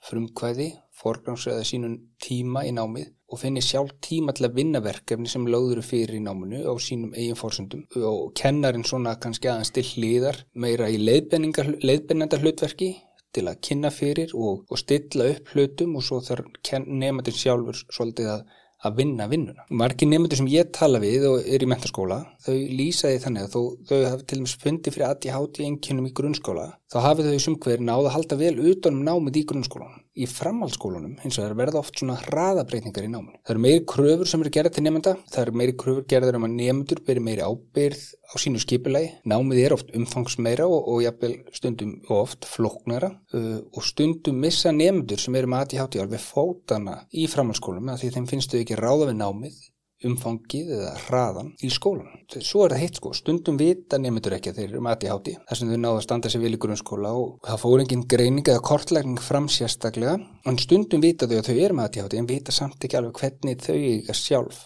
frumkvæði, 0.07 0.71
forgrámsöða 0.97 1.67
sínum 1.67 1.99
tíma 2.23 2.65
í 2.67 2.73
námið 2.75 3.13
og 3.27 3.41
finni 3.41 3.63
sjálf 3.65 3.97
tíma 4.07 4.35
til 4.37 4.47
að 4.49 4.59
vinna 4.61 4.83
verkefni 4.85 5.31
sem 5.31 5.47
lögður 5.51 5.83
fyrir 5.87 6.19
í 6.19 6.23
náminu 6.23 6.63
á 6.63 6.73
sínum 6.83 7.15
eigin 7.17 7.39
fórsöndum 7.39 7.83
og 8.11 8.31
kennarinn 8.39 8.87
svona 8.87 9.17
kannski 9.23 9.51
aðeins 9.51 9.73
til 9.75 9.87
hliðar 9.89 10.39
meira 10.55 10.91
í 10.93 11.01
leiðbennenda 11.03 12.39
hlutverki 12.43 12.93
til 13.35 13.49
að 13.51 13.59
kynna 13.69 13.91
fyrir 13.93 14.31
og, 14.35 14.63
og 14.71 14.79
stilla 14.81 15.27
upp 15.35 15.51
hlutum 15.53 15.99
og 15.99 16.07
svo 16.07 16.23
þarf 16.25 16.87
nefndin 16.87 17.41
sjálfur 17.43 17.83
svolítið 17.91 18.33
að 18.37 18.47
að 18.85 18.99
vinna 19.01 19.27
vinnuna. 19.31 19.65
Marki 19.71 20.07
nefndur 20.09 20.41
sem 20.41 20.49
ég 20.53 20.71
tala 20.75 21.01
við 21.03 21.27
og 21.31 21.47
er 21.49 21.65
í 21.65 21.69
mentarskóla, 21.71 22.19
þau 22.45 22.55
lýsaði 22.55 23.21
þannig 23.25 23.47
að 23.47 23.55
þó, 23.55 23.61
þau 23.89 24.01
hafi 24.11 24.27
til 24.27 24.39
dæmis 24.41 24.57
fundið 24.63 24.97
fyrir 24.97 25.07
aðti 25.09 25.33
háti 25.35 25.67
enginum 25.67 26.09
í 26.11 26.13
grunnskóla, 26.17 26.67
þá 26.93 26.99
hafið 27.09 27.31
þau 27.33 27.45
sumkver 27.47 27.83
náða 27.83 28.11
að 28.11 28.15
halda 28.17 28.41
vel 28.41 28.57
utanum 28.73 29.07
námið 29.07 29.41
í 29.41 29.47
grunnskólanum 29.51 30.03
í 30.17 30.27
framhaldsskólunum 30.31 31.19
eins 31.21 31.37
og 31.37 31.45
það 31.45 31.59
verða 31.59 31.81
oft 31.83 32.01
svona 32.01 32.17
hraðabreitingar 32.23 33.05
í 33.05 33.11
náminu. 33.13 33.37
Það 33.45 33.53
eru 33.53 33.63
meiri 33.67 33.83
kröfur 33.93 34.31
sem 34.31 34.43
eru 34.43 34.53
gerða 34.55 34.73
til 34.73 34.85
nefnda, 34.87 35.13
það 35.33 35.43
eru 35.43 35.57
meiri 35.61 35.75
kröfur 35.83 36.07
gerðar 36.09 36.39
um 36.39 36.47
að 36.49 36.57
nefndur 36.57 37.03
beri 37.07 37.25
meiri 37.27 37.45
ábyrð 37.45 38.05
á 38.17 38.35
sínu 38.41 38.63
skipilagi. 38.63 39.13
Námið 39.29 39.63
er 39.65 39.77
oft 39.77 39.93
umfangsmeira 39.99 40.69
og, 40.71 40.89
og 40.89 41.05
jafnvel 41.05 41.37
stundum 41.57 41.95
og 42.09 42.17
oft 42.23 42.49
floknara 42.49 43.13
uh, 43.37 43.61
og 43.61 43.85
stundum 43.85 44.41
missa 44.41 44.73
nefndur 44.73 45.21
sem 45.21 45.37
eru 45.37 45.53
með 45.53 45.67
aðtíhátti 45.67 46.03
alveg 46.03 46.25
fótana 46.25 47.03
í 47.13 47.29
framhaldsskólum 47.31 47.93
að 47.93 48.05
því 48.05 48.15
þeim 48.17 48.31
finnst 48.33 48.55
þau 48.55 48.63
ekki 48.63 48.81
ráða 48.81 49.11
við 49.11 49.19
námið 49.21 49.65
umfangið 50.05 50.73
eða 50.77 50.91
hraðan 51.07 51.53
í 51.65 51.71
skólan. 51.73 52.11
Svo 52.29 52.67
er 52.67 52.75
það 52.75 52.83
heitt 52.83 52.99
sko, 53.01 53.13
stundum 53.17 53.57
vita 53.61 53.99
nefndur 54.01 54.37
ekki 54.37 54.53
að 54.53 54.61
þeir 54.61 54.69
eru 54.69 54.83
mati 54.85 55.09
háti 55.09 55.37
þar 55.49 55.61
sem 55.61 55.71
þau 55.73 55.81
náðu 55.81 56.01
að 56.01 56.05
standa 56.05 56.33
sér 56.33 56.43
vil 56.43 56.53
í 56.57 56.61
grunnskóla 56.61 57.13
og 57.17 57.31
það 57.47 57.63
fór 57.63 57.85
engin 57.85 58.05
greining 58.13 58.51
eða 58.53 58.65
kortlækning 58.67 59.23
fram 59.25 59.49
sérstaklega, 59.53 60.19
en 60.21 60.61
stundum 60.61 61.05
vita 61.05 61.29
þau 61.31 61.39
að 61.41 61.49
þau 61.49 61.57
eru 61.57 61.79
mati 61.81 62.05
háti 62.05 62.21
en 62.21 62.29
vita 62.29 62.53
samt 62.53 62.85
ekki 62.85 63.01
alveg 63.01 63.23
hvernig 63.23 63.65
þau 63.65 63.77
eiga 63.79 64.17
sjálf 64.17 64.63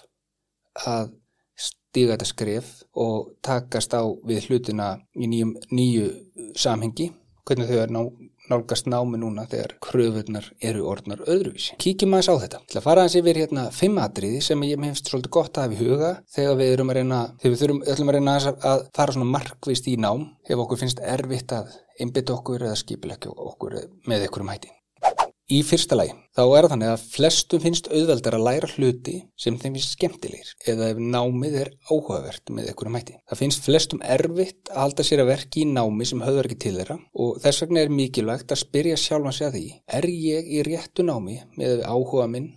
að 0.87 1.15
stíga 1.61 2.17
þetta 2.17 2.31
skref 2.33 2.75
og 2.99 3.33
takast 3.47 3.95
á 3.95 4.03
við 4.27 4.51
hlutina 4.51 4.93
í 5.15 5.31
nýju 5.31 6.11
samhengi, 6.59 7.11
hvernig 7.47 7.71
þau 7.71 7.81
er 7.85 7.95
ná 7.95 8.03
nálgast 8.51 8.89
námi 8.91 9.21
núna 9.21 9.47
þegar 9.51 9.77
kröfunar 9.85 10.49
eru 10.61 10.87
orðnar 10.91 11.23
öðruvísi. 11.27 11.77
Kíkjum 11.81 12.17
aðeins 12.17 12.31
á 12.31 12.35
þetta. 12.45 12.63
Til 12.71 12.81
að 12.81 12.87
fara 12.87 13.05
aðeins 13.05 13.19
yfir 13.21 13.41
hérna 13.45 13.67
fimm 13.75 14.01
atriði 14.03 14.43
sem 14.45 14.67
ég 14.69 14.89
hefst 14.89 15.13
svolítið 15.13 15.35
gott 15.37 15.61
að 15.61 15.69
hafa 15.69 15.79
í 15.79 15.85
huga 15.85 16.11
þegar 16.35 16.59
við 16.61 16.75
erum 16.75 16.93
að 16.93 17.01
reyna, 17.01 17.21
þegar 17.43 17.55
við 17.55 17.63
þurfum 17.63 17.85
öllum 17.95 18.13
að 18.13 18.19
reyna 18.19 18.37
að 18.73 18.85
fara 18.97 19.17
svona 19.17 19.31
markvist 19.37 19.89
í 19.91 19.97
nám 20.01 20.27
ef 20.49 20.67
okkur 20.67 20.83
finnst 20.83 21.05
erfitt 21.05 21.57
að 21.57 21.73
einbita 22.01 22.37
okkur 22.37 22.69
eða 22.69 22.83
skipilegja 22.83 23.33
okkur 23.37 23.81
með 24.09 24.29
einhverjum 24.29 24.55
hætti. 24.55 24.75
Í 25.51 25.65
fyrsta 25.67 25.97
lagi, 25.99 26.13
þá 26.31 26.43
er 26.55 26.67
þannig 26.71 26.89
að 26.93 27.05
flestum 27.11 27.63
finnst 27.65 27.89
auðveldar 27.91 28.37
að 28.37 28.45
læra 28.47 28.69
hluti 28.71 29.17
sem 29.35 29.57
þeim 29.59 29.73
finnst 29.75 29.97
skemmtilegir 29.97 30.53
eða 30.71 30.91
ef 30.93 31.01
námið 31.03 31.57
er 31.65 31.71
áhugavert 31.89 32.53
með 32.55 32.69
einhverjum 32.71 32.99
hætti. 33.01 33.17
Það 33.27 33.41
finnst 33.41 33.65
flestum 33.65 34.05
erfitt 34.15 34.71
að 34.71 34.79
halda 34.85 35.07
sér 35.09 35.25
að 35.25 35.33
verki 35.33 35.65
í 35.65 35.73
námi 35.73 36.07
sem 36.07 36.23
höfður 36.23 36.47
ekki 36.47 36.59
til 36.63 36.73
þeirra 36.77 36.97
og 37.25 37.41
þess 37.43 37.65
vegna 37.65 37.83
er 37.83 37.91
mikilvægt 37.97 38.55
að 38.55 38.63
spyrja 38.63 39.01
sjálfan 39.03 39.37
sig 39.41 39.49
að 39.49 39.57
því, 39.57 39.65
er 39.99 40.09
ég 40.13 40.53
í 40.55 40.63
réttu 40.71 41.09
námi 41.09 41.41
með 41.59 41.83
áhuga 41.83 42.29
minn, 42.31 42.53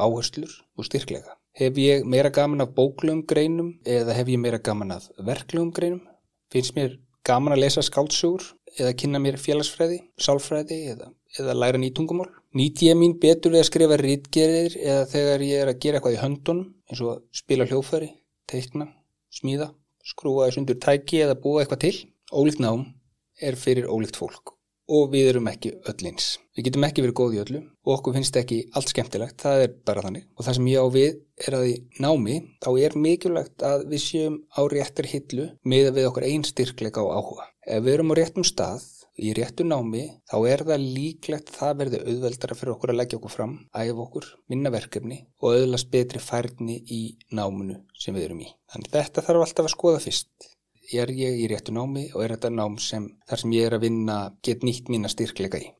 áherslur 0.00 0.56
og 0.78 0.88
styrklega? 0.88 1.36
Hef 1.58 1.76
ég 1.84 2.08
meira 2.08 2.32
gaman 2.32 2.64
af 2.64 2.72
bóklum 2.72 3.26
greinum 3.28 3.74
eða 3.84 4.16
hef 4.16 4.32
ég 4.32 4.40
meira 4.40 4.62
gaman 4.64 4.96
af 4.96 5.12
verklum 5.20 5.68
greinum? 5.76 6.00
Finnst 6.48 6.72
mér 6.80 6.96
gaman 7.28 7.58
að 7.58 7.66
lesa 7.66 7.84
skáltsugur 7.84 8.54
eða 8.78 8.96
kynna 8.96 9.20
mér 9.20 9.36
félagsfræði, 9.42 9.98
sálfræði 10.22 10.78
eða, 10.94 11.10
eða 11.36 11.56
læra 11.58 11.80
nýtungumál? 11.82 12.28
Nýt 12.56 12.82
ég 12.86 12.96
mín 12.96 13.18
betur 13.20 13.52
við 13.52 13.62
að 13.62 13.68
skrifa 13.68 13.98
rítgerir 14.00 14.76
eða 14.80 15.08
þegar 15.12 15.44
ég 15.44 15.64
er 15.64 15.72
að 15.72 15.80
gera 15.84 16.00
eitthvað 16.00 16.16
í 16.16 16.22
höndunum 16.22 16.68
eins 16.88 17.02
og 17.04 17.24
spila 17.36 17.68
hljófæri, 17.68 18.12
teikna, 18.48 18.88
smíða, 19.34 19.72
skrúa 20.06 20.48
þess 20.48 20.62
undir 20.62 20.78
tæki 20.80 21.24
eða 21.26 21.40
búa 21.42 21.64
eitthvað 21.64 21.84
til. 21.84 21.96
Ólíkt 22.32 22.62
nám 22.64 22.86
er 23.40 23.56
fyrir 23.60 23.88
ólíkt 23.88 24.16
fólk 24.20 24.54
og 24.88 25.10
við 25.12 25.34
erum 25.34 25.48
ekki 25.50 25.74
öllins. 25.90 26.38
Við 26.56 26.68
getum 26.68 26.86
ekki 26.88 27.04
verið 27.04 27.16
góð 27.20 27.34
í 27.36 27.40
öllu 27.42 27.60
og 27.60 27.90
okkur 27.98 28.14
finnst 28.16 28.36
ekki 28.40 28.62
allt 28.76 28.92
skemmtilegt, 28.92 29.36
það 29.42 29.64
er 29.66 29.74
bara 29.86 30.04
þannig. 30.06 30.24
Og 30.36 30.46
það 30.46 30.56
sem 30.58 30.70
ég 30.72 30.80
á 30.80 30.86
við 30.94 31.18
er 31.44 31.56
að 31.58 31.66
í 31.68 31.74
námi 32.00 32.38
þá 32.64 32.70
er 32.86 32.96
mikilvægt 33.04 33.64
að 33.68 33.84
við 33.92 34.04
séum 34.04 34.38
á 34.48 34.60
réttar 34.72 35.10
hillu 35.12 35.50
með 35.68 35.90
að 35.90 36.00
við 36.00 36.08
okkur 36.10 36.28
einn 36.30 36.46
styrkleika 36.48 37.04
og 37.04 37.12
áhuga. 37.20 37.48
Ef 37.68 37.84
við 37.84 37.98
erum 37.98 38.16
á 38.16 38.18
réttum 38.18 38.48
stað 38.48 38.86
í 39.18 39.32
réttu 39.36 39.64
námi 39.66 40.04
þá 40.30 40.36
er 40.48 40.62
það 40.68 40.84
líklegt 40.94 41.50
það 41.54 41.80
verði 41.80 42.00
auðveldara 42.04 42.56
fyrir 42.58 42.72
okkur 42.74 42.92
að 42.92 42.98
leggja 43.00 43.18
okkur 43.18 43.34
fram, 43.34 43.54
æfa 43.74 44.04
okkur, 44.04 44.28
minna 44.52 44.72
verkefni 44.74 45.18
og 45.42 45.50
auðvelast 45.52 45.90
betri 45.92 46.22
færni 46.22 46.78
í 46.94 47.00
náminu 47.34 47.80
sem 47.98 48.16
við 48.16 48.28
erum 48.28 48.44
í. 48.46 48.48
Þannig 48.72 48.94
þetta 48.94 49.26
þarf 49.26 49.44
alltaf 49.46 49.68
að 49.68 49.74
skoða 49.74 50.02
fyrst. 50.04 50.48
Er 50.94 51.10
ég 51.12 51.42
í 51.42 51.48
réttu 51.50 51.74
námi 51.76 52.06
og 52.14 52.24
er 52.24 52.36
þetta 52.36 52.54
nám 52.54 52.78
sem 52.80 53.10
þar 53.28 53.42
sem 53.42 53.54
ég 53.58 53.68
er 53.68 53.76
að 53.76 53.84
vinna 53.88 54.18
get 54.46 54.64
nýtt 54.64 54.88
mína 54.92 55.10
styrkleika 55.12 55.60
í. 55.60 55.70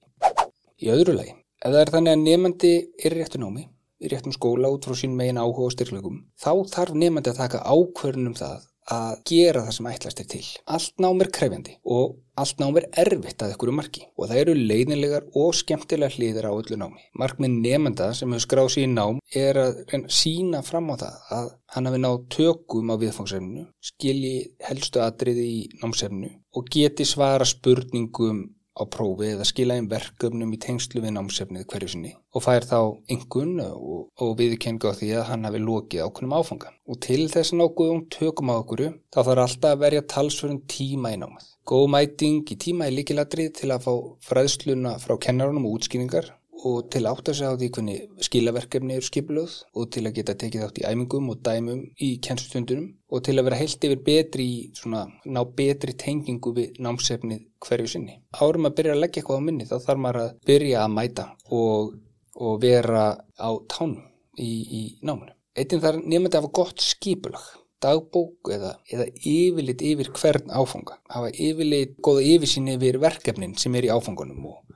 Í 0.84 0.90
öðru 0.94 1.16
lagi, 1.16 1.32
ef 1.62 1.72
það 1.72 1.82
er 1.82 1.92
þannig 1.94 2.16
að 2.16 2.24
nefandi 2.26 2.72
er 3.04 3.14
í 3.14 3.22
réttu 3.22 3.40
námi, 3.40 3.64
í 3.98 4.10
réttum 4.12 4.34
skóla 4.34 4.70
út 4.70 4.84
frá 4.86 4.98
sín 4.98 5.16
megin 5.18 5.40
áhuga 5.40 5.64
og 5.66 5.72
styrklegum, 5.74 6.20
þá 6.38 6.52
þarf 6.70 6.98
nefandi 6.98 7.32
að 7.32 7.40
taka 7.40 7.64
ákvörnum 7.66 8.36
það 8.38 8.68
að 8.92 9.20
gera 9.28 9.64
það 9.66 9.76
sem 9.76 9.88
ætlast 9.90 10.22
er 10.22 10.28
til. 10.32 10.46
Allt 10.74 11.02
nám 11.02 11.22
er 11.22 11.30
krefjandi 11.34 11.76
og 11.84 12.16
allt 12.38 12.60
nám 12.62 12.78
er 12.78 12.86
erfitt 13.02 13.42
að 13.42 13.54
ykkur 13.54 13.72
um 13.72 13.78
marki 13.80 14.04
og 14.16 14.28
það 14.30 14.40
eru 14.42 14.54
leiðinlegar 14.58 15.26
og 15.36 15.56
skemmtilega 15.58 16.14
hliðir 16.14 16.48
á 16.48 16.52
öllu 16.52 16.78
námi. 16.80 17.02
Markmið 17.18 17.56
nefnda 17.58 18.10
sem 18.16 18.32
hefur 18.32 18.46
skráð 18.46 18.70
sér 18.74 18.86
í 18.86 18.92
nám 18.92 19.20
er 19.44 19.60
að 19.64 19.82
sína 20.20 20.62
fram 20.66 20.92
á 20.92 20.96
það 21.02 21.32
að 21.38 21.50
hann 21.74 21.90
hafi 21.90 22.02
náð 22.04 22.20
tökum 22.34 22.92
á 22.92 22.96
viðfangsefninu, 23.02 23.66
skilji 23.90 24.36
helstu 24.68 25.02
atriði 25.04 25.48
í 25.48 25.58
námsefninu 25.82 26.30
og 26.56 26.70
geti 26.72 27.04
svara 27.08 27.46
spurningum 27.48 28.46
á 28.78 28.84
prófi 28.86 29.32
eða 29.34 29.46
skila 29.48 29.76
einn 29.76 29.90
verkefnum 29.90 30.54
í 30.54 30.60
tengslu 30.62 31.02
við 31.02 31.14
námsefnið 31.16 31.66
hverju 31.68 31.90
sinni 31.92 32.14
og 32.32 32.44
fær 32.44 32.66
þá 32.70 32.78
yngun 33.14 33.58
og, 33.64 34.08
og 34.22 34.32
viðkenga 34.38 34.94
á 34.94 34.98
því 34.98 35.10
að 35.18 35.28
hann 35.32 35.46
hafi 35.48 35.62
lokið 35.64 36.04
ákveðnum 36.06 36.36
áfanga. 36.38 36.72
Og 36.88 37.00
til 37.04 37.26
þess 37.32 37.52
að 37.52 37.60
nákuðum 37.62 38.02
tökum 38.14 38.52
á 38.52 38.54
okkur 38.60 38.84
þá 39.12 39.20
þarf 39.20 39.44
alltaf 39.44 39.74
að 39.74 39.82
verja 39.84 40.08
talsverðin 40.14 40.64
tíma 40.70 41.14
í 41.14 41.20
námið. 41.20 41.48
Góð 41.68 41.86
mæting 41.92 42.48
í 42.48 42.56
tíma 42.56 42.86
er 42.86 42.94
líkiladrið 42.96 43.54
til 43.58 43.72
að 43.74 43.88
fá 43.88 43.94
fræðsluna 44.30 44.94
frá 45.02 45.18
kennarunum 45.20 45.66
og 45.68 45.80
útskýningar 45.80 46.30
og 46.66 46.88
til 46.92 47.04
átt 47.06 47.30
að 47.30 47.36
segja 47.38 47.52
á 47.54 47.58
því 47.58 47.68
hvernig 47.76 48.24
skilaverkefni 48.26 48.96
eru 48.96 49.06
skipluð 49.06 49.54
og 49.78 49.90
til 49.94 50.04
að 50.08 50.16
geta 50.18 50.34
tekið 50.40 50.64
átt 50.66 50.80
í 50.82 50.86
æmingum 50.88 51.30
og 51.32 51.42
dæmum 51.46 51.84
í 52.02 52.08
kennstundunum 52.24 52.88
og 53.14 53.22
til 53.26 53.36
að 53.38 53.48
vera 53.48 53.60
heilt 53.60 53.86
yfir 53.88 54.02
betri 54.08 54.48
í 54.48 54.58
svona 54.78 55.04
ná 55.26 55.40
betri 55.60 55.94
tengingu 55.98 56.54
við 56.56 56.80
námsefnið 56.82 57.46
hverju 57.66 57.92
sinni. 57.94 58.18
Árum 58.42 58.68
að 58.68 58.76
byrja 58.80 58.96
að 58.96 59.02
leggja 59.04 59.22
eitthvað 59.22 59.38
á 59.38 59.46
minni 59.46 59.68
þá 59.68 59.76
þarf 59.86 60.02
maður 60.02 60.20
að 60.24 60.34
byrja 60.50 60.82
að 60.82 60.94
mæta 60.96 61.28
og, 61.60 61.94
og 62.34 62.60
vera 62.64 63.06
á 63.38 63.50
tánum 63.70 64.02
í, 64.38 64.50
í 64.50 64.82
náminu. 65.02 65.34
Eittin 65.58 65.82
þar 65.82 66.02
nefndi 66.04 66.34
að 66.34 66.42
hafa 66.42 66.54
gott 66.60 66.82
skipulag 66.82 67.46
dagbók 67.82 68.50
eða, 68.50 68.72
eða 68.90 69.06
yfirleitt 69.14 69.82
yfir 69.86 70.10
hvern 70.16 70.50
áfanga 70.50 70.98
hafa 71.12 71.30
yfirleitt 71.30 71.98
goða 72.02 72.24
yfirsýn 72.26 72.72
yfir 72.74 72.98
verkefnin 73.02 73.54
sem 73.58 73.74
er 73.78 73.86
í 73.86 73.92
áfangunum 73.94 74.48
og, 74.50 74.72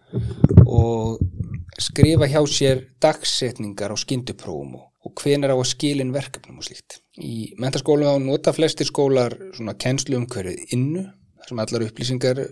og 0.63 1.32
skrifa 1.81 2.29
hjá 2.29 2.41
sér 2.49 2.83
dagsetningar 3.01 3.93
á 3.93 3.97
skynduprófum 3.97 4.77
og, 4.77 4.85
og 5.07 5.15
hvenar 5.23 5.55
á 5.55 5.57
að 5.57 5.71
skilin 5.73 6.13
verkefnum 6.13 6.61
og 6.61 6.67
slíkt. 6.67 7.01
Í 7.17 7.55
mentaskólum 7.61 8.13
á 8.13 8.17
nota 8.21 8.53
flestir 8.53 8.89
skólar 8.89 9.37
svona 9.57 9.75
kennslu 9.75 10.19
um 10.19 10.27
hverju 10.27 10.55
innu, 10.77 11.07
þar 11.39 11.49
sem 11.49 11.63
allar 11.65 11.87
upplýsingar 11.89 12.43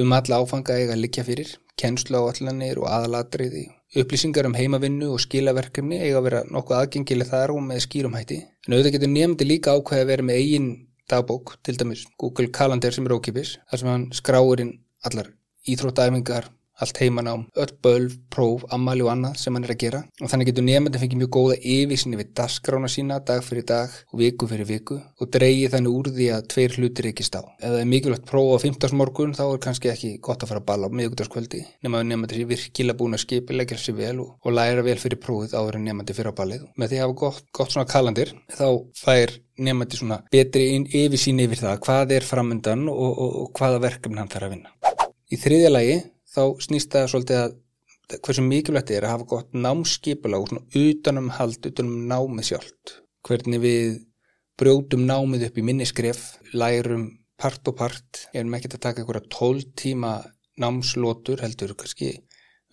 um 0.00 0.12
alla 0.14 0.38
áfanga 0.42 0.76
eiga 0.78 0.94
að 0.94 1.02
liggja 1.04 1.26
fyrir, 1.26 1.56
kennslu 1.80 2.20
á 2.20 2.22
allanir 2.30 2.78
og 2.78 2.90
aðalatriði, 2.90 3.64
upplýsingar 3.98 4.46
um 4.46 4.54
heimavinnu 4.54 5.08
og 5.14 5.22
skilaverkefni 5.24 5.98
eiga 5.98 6.20
að 6.20 6.28
vera 6.28 6.44
nokkuð 6.52 6.78
aðgengileg 6.78 7.32
þar 7.32 7.54
og 7.56 7.64
með 7.66 7.82
skýrumhætti. 7.88 8.38
En 8.66 8.76
auðvitað 8.76 8.96
getur 8.98 9.12
nefndi 9.16 9.48
líka 9.48 9.74
ákveði 9.74 10.04
að 10.04 10.12
vera 10.12 10.28
með 10.28 10.42
eigin 10.44 10.70
dagbók, 11.10 11.56
til 11.66 11.74
dæmis 11.74 12.06
Google 12.20 12.52
Calendar 12.54 12.94
sem 12.94 13.08
er 13.08 13.16
ókipis, 13.16 13.56
þar 13.70 13.82
sem 13.82 13.90
hann 13.90 14.08
skráir 14.14 14.62
inn 14.62 14.76
allar 15.08 15.32
íþróttæfingar, 15.68 16.46
allt 16.84 17.00
heimanám, 17.02 17.46
öll 17.60 17.72
bölv, 17.84 18.16
próf, 18.32 18.64
ammali 18.74 19.04
og 19.04 19.12
annað 19.14 19.38
sem 19.42 19.56
hann 19.56 19.66
er 19.66 19.74
að 19.74 19.80
gera 19.84 20.00
og 20.20 20.30
þannig 20.32 20.50
getur 20.50 20.66
nefndin 20.66 21.02
fengið 21.02 21.20
mjög 21.22 21.32
góða 21.36 21.56
yfirsinni 21.74 22.20
við 22.20 22.32
dasgrána 22.40 22.90
sína 22.90 23.18
dag 23.26 23.42
fyrir 23.44 23.66
dag 23.68 23.96
og 24.10 24.20
viku 24.22 24.48
fyrir 24.50 24.68
viku 24.68 24.98
og 25.20 25.32
dreyið 25.34 25.74
þannig 25.74 25.98
úr 25.98 26.10
því 26.16 26.30
að 26.36 26.46
tveir 26.54 26.76
hlutir 26.78 27.10
ekki 27.10 27.26
stá. 27.26 27.40
Ef 27.60 27.66
það 27.66 27.80
er 27.80 27.90
mikilvægt 27.90 28.26
próf 28.30 28.54
á 28.54 28.58
15. 28.64 28.96
morgun 29.00 29.36
þá 29.36 29.44
er 29.48 29.62
kannski 29.66 29.92
ekki 29.92 30.12
gott 30.24 30.44
að 30.44 30.52
fara 30.52 30.62
að 30.62 30.68
balla 30.70 30.90
á 30.90 30.96
miðugdarskvöldi 31.00 31.62
nema 31.84 32.00
að 32.00 32.08
nefndin 32.10 32.40
sé 32.40 32.48
virkilega 32.54 33.00
búin 33.00 33.16
að 33.16 33.24
skipilegja 33.24 33.80
sér 33.80 33.98
vel 33.98 34.16
og, 34.24 34.32
og 34.44 34.56
læra 34.56 34.84
vel 34.86 34.98
fyrir 35.00 35.20
prófið 35.22 35.56
áður 35.58 35.80
en 35.80 35.86
nefndin 35.88 36.16
fyrir 36.16 36.32
á 36.32 36.38
ballið. 36.40 36.66
Með 36.76 36.92
því 36.92 37.00
að 37.00 37.06
hafa 37.06 37.18
gott, 37.24 37.44
gott 37.56 37.74
svona 37.74 37.90
kalandir 37.90 38.34
þá 38.56 38.66
fær 38.98 39.36
nefndi 39.60 40.00
svona 40.00 40.20
betri 40.32 40.70
yfirsýn 41.02 41.42
yfir 41.44 41.60
það 41.60 41.82
hvað 41.84 42.14
er 42.16 42.26
framöndan 42.26 42.86
og, 42.92 43.10
og, 43.10 43.36
og 43.44 43.52
hvaða 43.58 43.82
verkefni 43.84 44.20
hann 44.22 44.32
þarf 44.32 44.48
að 44.48 44.54
vinna. 44.56 44.72
Í 45.30 45.38
þriðja 45.38 45.70
lagi 45.70 45.98
þá 46.30 46.42
snýst 46.62 46.94
það 46.94 47.10
svolítið 47.12 47.40
að 47.40 47.58
hversu 48.18 48.44
mikilvægt 48.44 48.90
er 48.94 49.06
að 49.06 49.14
hafa 49.14 49.28
gott 49.32 49.54
námskipula 49.54 50.40
og 50.40 50.50
svona 50.50 50.80
utanum 50.80 51.30
hald, 51.36 51.60
utanum 51.66 52.06
námið 52.10 52.48
sjálft. 52.50 52.96
Hvernig 53.26 53.62
við 53.62 54.00
brjótum 54.60 55.06
námið 55.06 55.46
upp 55.48 55.60
í 55.60 55.64
minniskref, 55.66 56.24
lærum 56.52 57.06
part 57.40 57.70
og 57.70 57.76
part, 57.78 58.26
erum 58.34 58.56
ekkert 58.56 58.76
að 58.76 58.84
taka 58.86 59.02
einhverja 59.02 59.30
12 59.32 59.70
tíma 59.78 60.16
námslótur 60.60 61.40
heldur 61.40 61.76
kannski 61.78 62.12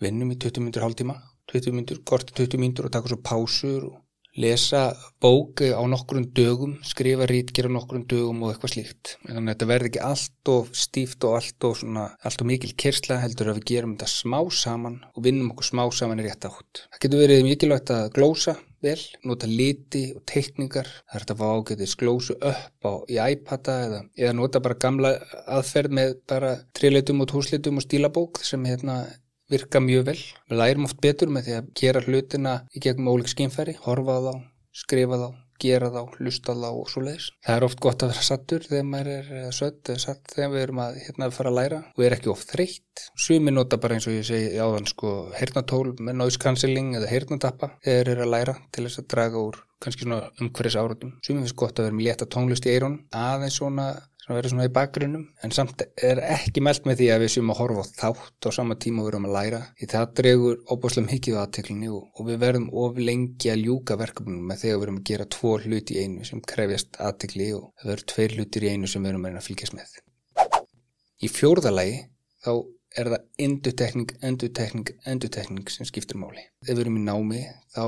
vinnum 0.02 0.34
í 0.34 0.38
20 0.38 0.64
minnur 0.64 0.84
hálf 0.84 0.98
tíma, 0.98 1.16
20 1.52 1.76
minnur, 1.76 2.02
korti 2.04 2.34
20 2.36 2.60
minnur 2.60 2.88
og 2.88 2.94
taka 2.94 3.10
svo 3.10 3.22
pásur 3.24 3.88
og 3.88 3.96
lesa 4.38 4.82
bók 5.22 5.62
á 5.66 5.82
nokkurun 5.90 6.28
dögum, 6.34 6.76
skrifa 6.86 7.26
rítger 7.26 7.66
á 7.66 7.70
nokkurun 7.74 8.06
dögum 8.10 8.44
og 8.44 8.52
eitthvað 8.52 8.74
slíkt. 8.76 9.16
Þannig 9.26 9.42
að 9.42 9.50
þetta 9.52 9.70
verði 9.72 9.90
ekki 9.90 10.04
allt 10.08 10.52
of 10.54 10.70
stíft 10.78 11.26
og 11.26 11.36
allt 11.40 11.66
of, 11.68 11.80
svona, 11.82 12.06
allt 12.22 12.44
of 12.44 12.50
mikil 12.50 12.72
kersla 12.78 13.18
heldur 13.22 13.50
að 13.52 13.60
við 13.60 13.68
gerum 13.72 13.96
þetta 13.96 14.10
smá 14.14 14.38
saman 14.54 15.00
og 15.12 15.26
vinnum 15.26 15.52
okkur 15.54 15.70
smá 15.72 15.84
saman 15.94 16.22
í 16.22 16.28
rétt 16.28 16.48
átt. 16.48 16.84
Það 16.86 17.04
getur 17.04 17.24
verið 17.24 17.46
mikilvægt 17.48 17.94
að 17.94 18.10
glósa 18.14 18.56
vel, 18.84 18.98
nota 19.26 19.48
liti 19.50 20.04
og 20.14 20.22
teikningar. 20.28 20.88
Það 21.08 21.18
er 21.18 21.24
þetta 21.24 21.38
fá 21.40 21.46
ágætið 21.50 21.94
glósu 22.02 22.36
upp 22.38 22.86
á 22.86 22.92
í 23.10 23.18
iPada 23.34 23.78
eða, 23.86 24.02
eða 24.22 24.36
nota 24.38 24.62
bara 24.62 24.82
gamla 24.86 25.14
aðferð 25.58 25.96
með 25.98 26.18
bara 26.30 26.52
trileitum 26.78 27.24
og 27.24 27.32
tósleitum 27.32 27.80
og 27.80 27.86
stílabók 27.86 28.42
sem 28.46 28.68
hérna 28.68 29.02
virka 29.52 29.82
mjög 29.82 30.06
vel. 30.12 30.20
Við 30.50 30.62
lærum 30.62 30.88
oft 30.88 31.02
betur 31.04 31.32
með 31.32 31.48
því 31.48 31.58
að 31.58 31.74
gera 31.82 32.04
hlutina 32.06 32.54
í 32.72 32.82
gegnum 32.84 33.12
ólík 33.14 33.30
skimfæri, 33.32 33.76
horfa 33.84 34.18
þá, 34.24 34.32
skrifa 34.84 35.20
þá, 35.20 35.28
gera 35.58 35.90
þá, 35.92 36.02
lusta 36.22 36.54
þá 36.54 36.68
og 36.70 36.90
svo 36.92 37.02
leiðis. 37.04 37.28
Það 37.46 37.56
er 37.56 37.66
oft 37.66 37.80
gott 37.82 38.04
að 38.04 38.12
vera 38.12 38.26
sattur 38.28 38.66
þegar 38.66 38.88
maður 38.92 39.10
er 39.14 39.54
sött 39.56 39.92
eða 39.92 40.02
satt 40.04 40.34
þegar 40.34 40.52
við 40.54 40.64
erum 40.66 40.82
að 40.84 40.98
hérna 41.04 41.30
fara 41.34 41.52
að 41.52 41.58
læra 41.58 41.80
og 41.88 42.04
er 42.06 42.16
ekki 42.18 42.32
oft 42.32 42.52
þreytt. 42.52 43.06
Sumi 43.18 43.54
nota 43.54 43.80
bara 43.82 43.98
eins 43.98 44.08
og 44.10 44.14
ég 44.14 44.28
segi 44.28 44.52
áðan 44.60 44.90
sko 44.90 45.14
heyrnatól 45.38 45.96
með 45.98 46.20
noise 46.20 46.42
cancelling 46.42 46.92
eða 46.98 47.10
heyrnatappa 47.10 47.72
þegar 47.86 48.12
eru 48.14 48.26
að 48.26 48.34
læra 48.36 48.56
til 48.74 48.86
þess 48.86 49.02
að 49.02 49.10
draga 49.14 49.42
úr 49.48 49.58
kannski 49.82 50.06
svona 50.06 50.22
umhverfis 50.42 50.78
áratum. 50.78 51.16
Sumi 51.26 51.42
finnst 51.42 51.58
gott 51.58 51.78
að 51.78 51.88
vera 51.88 51.98
með 51.98 52.08
létta 52.08 52.30
tónlist 52.30 52.66
í 52.66 52.74
eirun 52.74 53.00
aðeins 53.14 53.58
svona 53.60 53.90
sem 54.28 54.36
verður 54.36 54.52
svona 54.52 54.66
í 54.68 54.72
bakgrunnum 54.76 55.22
en 55.46 55.52
samt 55.56 55.82
er 56.04 56.18
ekki 56.20 56.60
meld 56.60 56.84
með 56.84 56.98
því 57.00 57.06
að 57.14 57.22
við 57.22 57.30
séum 57.32 57.52
að 57.54 57.60
horfa 57.62 57.84
þátt 57.96 58.48
á 58.48 58.50
sama 58.52 58.76
tíma 58.76 59.00
og 59.00 59.06
við 59.06 59.12
erum 59.14 59.28
að 59.28 59.36
læra 59.38 59.60
því 59.78 59.88
það 59.92 60.10
dregur 60.20 60.58
óbúslega 60.68 61.08
mikið 61.08 61.38
á 61.38 61.40
aðteklinni 61.42 61.88
og, 61.96 62.02
og 62.12 62.28
við 62.28 62.42
verðum 62.42 62.66
of 62.82 63.00
lengi 63.00 63.52
að 63.54 63.62
ljúka 63.64 63.96
verkefnum 63.96 64.42
með 64.50 64.60
þegar 64.64 64.76
við 64.76 64.86
erum 64.88 64.98
að 65.00 65.08
gera 65.08 65.28
tvo 65.32 65.54
hluti 65.64 65.96
í 65.96 66.04
einu 66.04 66.28
sem 66.28 66.44
krefjast 66.52 67.00
aðtekli 67.08 67.48
og 67.56 67.64
það 67.80 67.92
verður 67.94 68.08
tveir 68.12 68.36
hlutir 68.36 68.68
í 68.68 68.74
einu 68.74 68.92
sem 68.92 69.06
við 69.06 69.14
erum 69.14 69.28
að 69.30 69.46
fylgjast 69.48 69.78
með. 69.78 69.96
Í 71.24 71.32
fjórðalagi 71.32 71.96
þá 72.44 72.52
er 72.96 73.08
það 73.12 73.44
endutekning, 73.44 74.12
endutekning, 74.24 74.90
endutekning 75.06 75.68
sem 75.70 75.86
skiptir 75.88 76.18
máli. 76.20 76.40
Ef 76.64 76.72
við 76.72 76.84
erum 76.84 76.96
í 76.98 77.02
námi 77.04 77.42
þá 77.74 77.82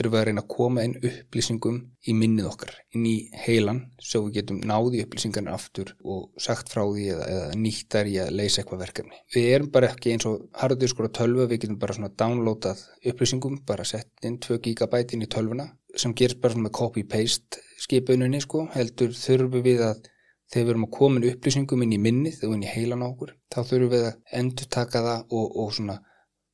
erum 0.00 0.14
við 0.14 0.18
að 0.20 0.24
reyna 0.28 0.42
að 0.42 0.50
koma 0.54 0.84
inn 0.86 0.96
upplýsingum 0.96 1.78
í 2.08 2.14
minnið 2.16 2.48
okkar, 2.50 2.72
inn 2.96 3.04
í 3.08 3.14
heilan 3.44 3.82
svo 4.00 4.24
við 4.26 4.38
getum 4.40 4.62
náði 4.66 5.04
upplýsingarna 5.04 5.54
aftur 5.56 5.92
og 6.02 6.30
sagt 6.40 6.72
frá 6.72 6.82
því 6.86 7.06
eða, 7.14 7.28
eða 7.36 7.60
nýttar 7.60 8.10
í 8.10 8.16
að 8.22 8.32
leysa 8.40 8.62
eitthvað 8.62 8.84
verkefni. 8.86 9.22
Við 9.34 9.48
erum 9.52 9.70
bara 9.76 9.92
ekki 9.92 10.14
eins 10.14 10.28
og 10.30 10.48
harður 10.56 10.92
skor 10.92 11.10
að 11.10 11.16
tölva, 11.20 11.48
við 11.50 11.66
getum 11.66 11.80
bara 11.82 11.98
svona 11.98 12.12
downloadað 12.24 12.84
upplýsingum, 13.12 13.60
bara 13.68 13.86
sett 13.86 14.26
inn 14.26 14.40
2 14.42 14.60
GB 14.64 15.04
inn 15.12 15.26
í 15.26 15.30
tölvuna 15.30 15.70
sem 15.96 16.12
gerst 16.16 16.40
bara 16.42 16.56
svona 16.56 16.72
copy-paste 16.74 17.62
skipuninni 17.80 18.40
sko, 18.42 18.66
heldur 18.74 19.14
þurfum 19.16 19.64
við 19.64 19.84
að 19.86 20.04
þegar 20.52 20.66
við 20.66 20.74
erum 20.74 20.88
að 20.88 20.96
koma 20.96 21.22
upplýsingum 21.30 21.86
inn 21.86 21.94
í 21.96 22.02
minnið 22.02 22.42
og 22.46 22.56
inn 22.56 22.66
í 22.66 22.72
heilan 22.72 23.06
okkur, 23.06 23.36
þá 23.52 23.60
þurfum 23.62 23.94
við 23.94 24.08
að 24.10 24.18
endur 24.40 24.70
taka 24.78 25.04
það 25.06 25.38
og, 25.38 25.46
og 25.62 25.72
svona 25.78 26.00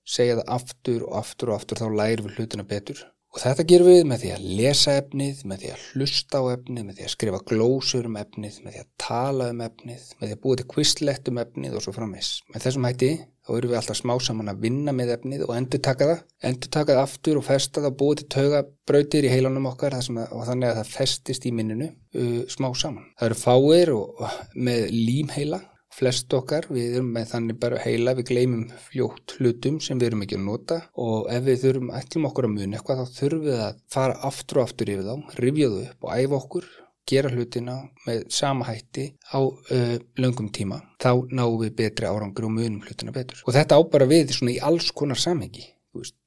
segja 0.02 0.38
það 0.40 0.54
aftur 0.58 1.08
og 1.08 1.18
aftur 1.22 1.52
og 1.52 1.58
aftur 1.60 1.82
þá 1.82 1.88
lærum 2.00 2.28
við 2.28 2.38
hlutina 2.40 2.66
betur 2.66 3.04
og 3.32 3.40
þetta 3.40 3.64
gerum 3.68 3.88
við 3.88 4.02
með 4.08 4.22
því 4.22 4.30
að 4.34 4.48
lesa 4.58 4.94
efnið, 5.00 5.38
með 5.48 5.62
því 5.62 5.70
að 5.72 5.84
hlusta 5.92 6.40
á 6.40 6.44
efnið, 6.52 6.84
með 6.84 6.98
því 6.98 7.04
að 7.06 7.12
skrifa 7.14 7.38
glósur 7.48 8.08
um 8.08 8.18
efnið, 8.20 8.58
með 8.60 8.74
því 8.74 8.82
að 8.82 8.90
tala 9.00 9.46
um 9.52 9.62
efnið, 9.64 10.02
með 10.18 10.26
því 10.26 10.36
að 10.36 10.42
búa 10.42 10.58
til 10.60 10.66
kvistlegt 10.72 11.30
um 11.32 11.40
efnið 11.40 11.78
og 11.78 11.84
svo 11.84 11.94
framvegs. 11.96 12.32
Með 12.52 12.66
þessum 12.66 12.88
hætti 12.88 13.10
þá 13.52 13.58
eru 13.58 13.72
við 13.72 13.78
alltaf 13.82 13.98
smá 13.98 14.14
saman 14.24 14.52
að 14.52 14.62
vinna 14.64 14.94
með 14.96 15.12
efnið 15.18 15.42
og 15.46 15.52
endur 15.56 15.82
taka 15.84 16.08
það, 16.08 16.22
endur 16.48 16.72
taka 16.72 16.94
það 16.96 17.02
aftur 17.02 17.40
og 17.40 17.44
festa 17.46 17.82
það 17.82 17.90
og 17.90 17.98
búa 18.00 18.18
til 18.18 18.28
taugabrautir 18.32 19.28
í 19.28 19.32
heilanum 19.32 19.68
okkar 19.72 19.98
að, 19.98 20.08
og 20.30 20.46
þannig 20.48 20.70
að 20.70 20.78
það 20.80 20.94
festist 20.94 21.44
í 21.48 21.52
minninu 21.52 21.90
uh, 21.90 22.40
smá 22.52 22.70
saman. 22.72 23.10
Það 23.20 23.28
eru 23.28 23.38
fáir 23.42 23.92
og, 23.96 24.24
og 24.24 24.56
með 24.56 24.88
límheila 24.96 25.60
flest 25.92 26.32
okkar, 26.32 26.64
við 26.72 26.96
erum 26.96 27.10
með 27.12 27.26
þannig 27.34 27.58
bara 27.60 27.80
heila, 27.82 28.14
við 28.16 28.30
gleymum 28.30 28.62
fljótt 28.86 29.34
hlutum 29.36 29.76
sem 29.84 29.98
við 30.00 30.08
erum 30.08 30.22
ekki 30.24 30.38
að 30.38 30.46
nota 30.46 30.78
og 31.04 31.26
ef 31.32 31.44
við 31.44 31.66
þurfum 31.66 31.90
ætlum 31.98 32.28
okkur 32.30 32.48
að 32.48 32.54
muni 32.54 32.78
eitthvað 32.78 33.02
þá 33.02 33.18
þurfum 33.18 33.42
við 33.44 33.60
að 33.66 33.82
fara 33.92 34.16
aftur 34.30 34.62
og 34.62 34.70
aftur 34.70 34.92
yfir 34.94 35.10
þá, 35.10 35.34
rifja 35.44 35.68
þau 35.68 35.82
upp 35.82 36.08
og 36.08 36.14
æfa 36.16 36.38
okkur, 36.38 36.70
gera 37.08 37.30
hlutina 37.32 37.78
með 38.06 38.24
sama 38.32 38.66
hætti 38.68 39.08
á 39.34 39.40
uh, 39.42 39.96
löngum 40.22 40.50
tíma, 40.54 40.80
þá 41.02 41.28
náum 41.34 41.58
við 41.62 41.74
betri 41.82 42.08
árangur 42.08 42.48
og 42.48 42.54
munum 42.56 42.82
hlutina 42.86 43.14
betur. 43.14 43.42
Og 43.46 43.56
þetta 43.56 43.78
á 43.78 43.80
bara 43.92 44.08
við 44.10 44.34
svona 44.36 44.54
í 44.54 44.60
alls 44.62 44.92
konar 44.94 45.20
samhengi, 45.20 45.66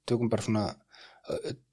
tökum 0.05 0.31
bara 0.31 0.45
svona 0.45 0.65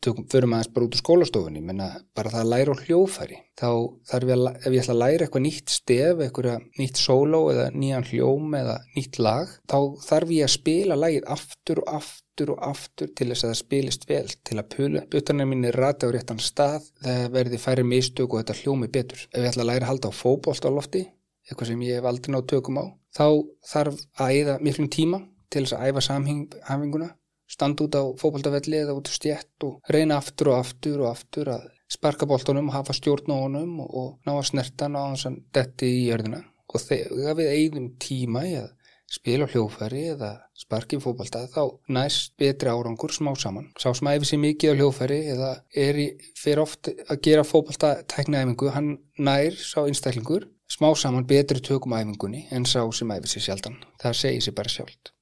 tökum, 0.03 0.25
förum 0.33 0.55
aðeins 0.57 0.71
bara 0.73 0.87
út 0.87 0.97
úr 0.97 1.01
skólastofunni 1.03 1.61
menna 1.65 1.88
bara 2.17 2.33
það 2.33 2.43
að 2.43 2.51
læra 2.53 2.73
á 2.73 2.83
hljófæri 2.83 3.38
þá 3.61 3.69
þarf 4.09 4.31
ég 4.31 4.35
að, 4.37 4.47
ef 4.57 4.69
ég 4.73 4.83
ætla 4.83 4.95
að 4.95 5.03
læra 5.03 5.27
eitthvað 5.27 5.45
nýtt 5.45 5.75
stef, 5.75 6.23
eitthvað 6.25 6.67
nýtt 6.81 7.01
sóló 7.01 7.43
eða 7.53 7.67
nýjan 7.77 8.09
hljóm 8.09 8.57
eða 8.62 8.79
nýtt 8.97 9.21
lag 9.21 9.53
þá 9.69 9.79
þarf 10.07 10.35
ég 10.38 10.49
að 10.49 10.55
spila 10.57 10.99
lagið 10.99 11.29
aftur 11.37 11.83
og 11.85 11.95
aftur 12.01 12.55
og 12.55 12.62
aftur 12.65 13.12
til 13.12 13.29
þess 13.29 13.45
að 13.45 13.53
það 13.53 13.61
spilist 13.61 14.09
vel 14.09 14.25
til 14.33 14.59
að 14.59 14.71
pölu 14.77 15.05
butanir 15.12 15.51
minni 15.51 15.73
rata 15.77 16.09
á 16.09 16.15
réttan 16.17 16.41
stað 16.41 16.88
það 17.05 17.27
verði 17.37 17.61
færi 17.61 17.85
mistök 17.85 18.33
og 18.33 18.41
þetta 18.41 18.61
hljómi 18.62 18.88
betur. 18.88 19.27
Ef 19.29 19.43
ég 19.43 19.51
ætla 19.53 19.67
að 19.67 19.69
læra 19.69 19.85
að 19.85 19.91
halda 19.93 20.12
á 20.12 20.12
fókbólt 20.17 20.65
á 20.65 20.71
lofti 20.73 21.05
eitthvað 21.45 21.73
sem 21.73 21.85
ég 21.85 22.01
hef 22.01 22.09
aldrei 22.09 22.33
nátt 22.33 22.49
tökum 22.49 22.81
á 22.81 22.85
þá 23.12 23.27
þarf 23.69 24.01
að 24.17 24.37
eða 24.41 24.61
miklum 24.65 24.88
tíma 24.88 25.27
til 25.53 25.67
þess 25.67 25.77
að 25.77 25.91
æfa 25.91 26.07
samhenguna 26.09 27.11
standa 27.53 27.87
út 27.87 27.99
á 27.99 28.03
fókbaltafelli 28.21 28.81
eða 28.83 28.97
út 28.99 29.11
á 29.11 29.12
stjætt 29.12 29.67
og 29.69 29.93
reyna 29.93 30.19
aftur 30.21 30.53
og 30.53 30.61
aftur 30.62 31.05
og 31.05 31.12
aftur 31.12 31.53
að 31.57 31.69
sparka 31.93 32.29
bóltunum 32.29 32.73
hafa 32.73 32.97
stjórn 32.97 33.33
á 33.33 33.37
honum 33.37 33.81
og 33.85 34.15
ná 34.25 34.33
að 34.38 34.49
snerta 34.53 34.88
ná 34.88 35.03
hans 35.11 35.27
að 35.29 35.43
detti 35.55 35.91
í 35.99 36.07
jörðina 36.09 36.41
og 36.73 36.81
þegar 36.81 37.37
við 37.37 37.53
eigðum 37.53 37.91
tíma 38.01 38.47
í 38.49 38.55
að 38.62 38.71
spila 39.12 39.47
hljófæri 39.51 40.03
eða 40.15 40.31
sparki 40.57 40.97
fókbalta 41.03 41.45
þá 41.53 41.62
næst 41.93 42.33
betri 42.41 42.73
árangur 42.73 43.12
smá 43.12 43.33
saman. 43.37 43.69
Sá 43.77 43.91
sem 43.93 44.09
æfi 44.09 44.31
sér 44.31 44.43
mikið 44.47 44.73
á 44.73 44.79
hljófæri 44.81 45.21
eða 45.35 45.53
er 45.85 46.01
í, 46.01 46.09
fyrir 46.38 46.65
oft 46.65 46.88
að 46.88 47.21
gera 47.27 47.45
fókbalta 47.45 47.95
tæknaæfingu, 48.09 48.73
hann 48.73 48.95
nær 49.19 49.59
sá 49.61 49.83
einstaklingur 49.85 50.49
smá 50.73 50.95
saman 50.97 51.29
betri 51.29 51.61
tökum 51.61 51.93
æfingunni 51.99 52.47
en 52.57 52.65
sá 52.65 52.81
sem 52.97 53.12
æfi 53.12 53.35
sér 53.35 53.51
sjaldan. 53.51 53.83
Það 54.01 54.23
segir 54.23 54.47
sér 54.47 54.57
bara 54.57 54.73
sjálft 54.73 55.12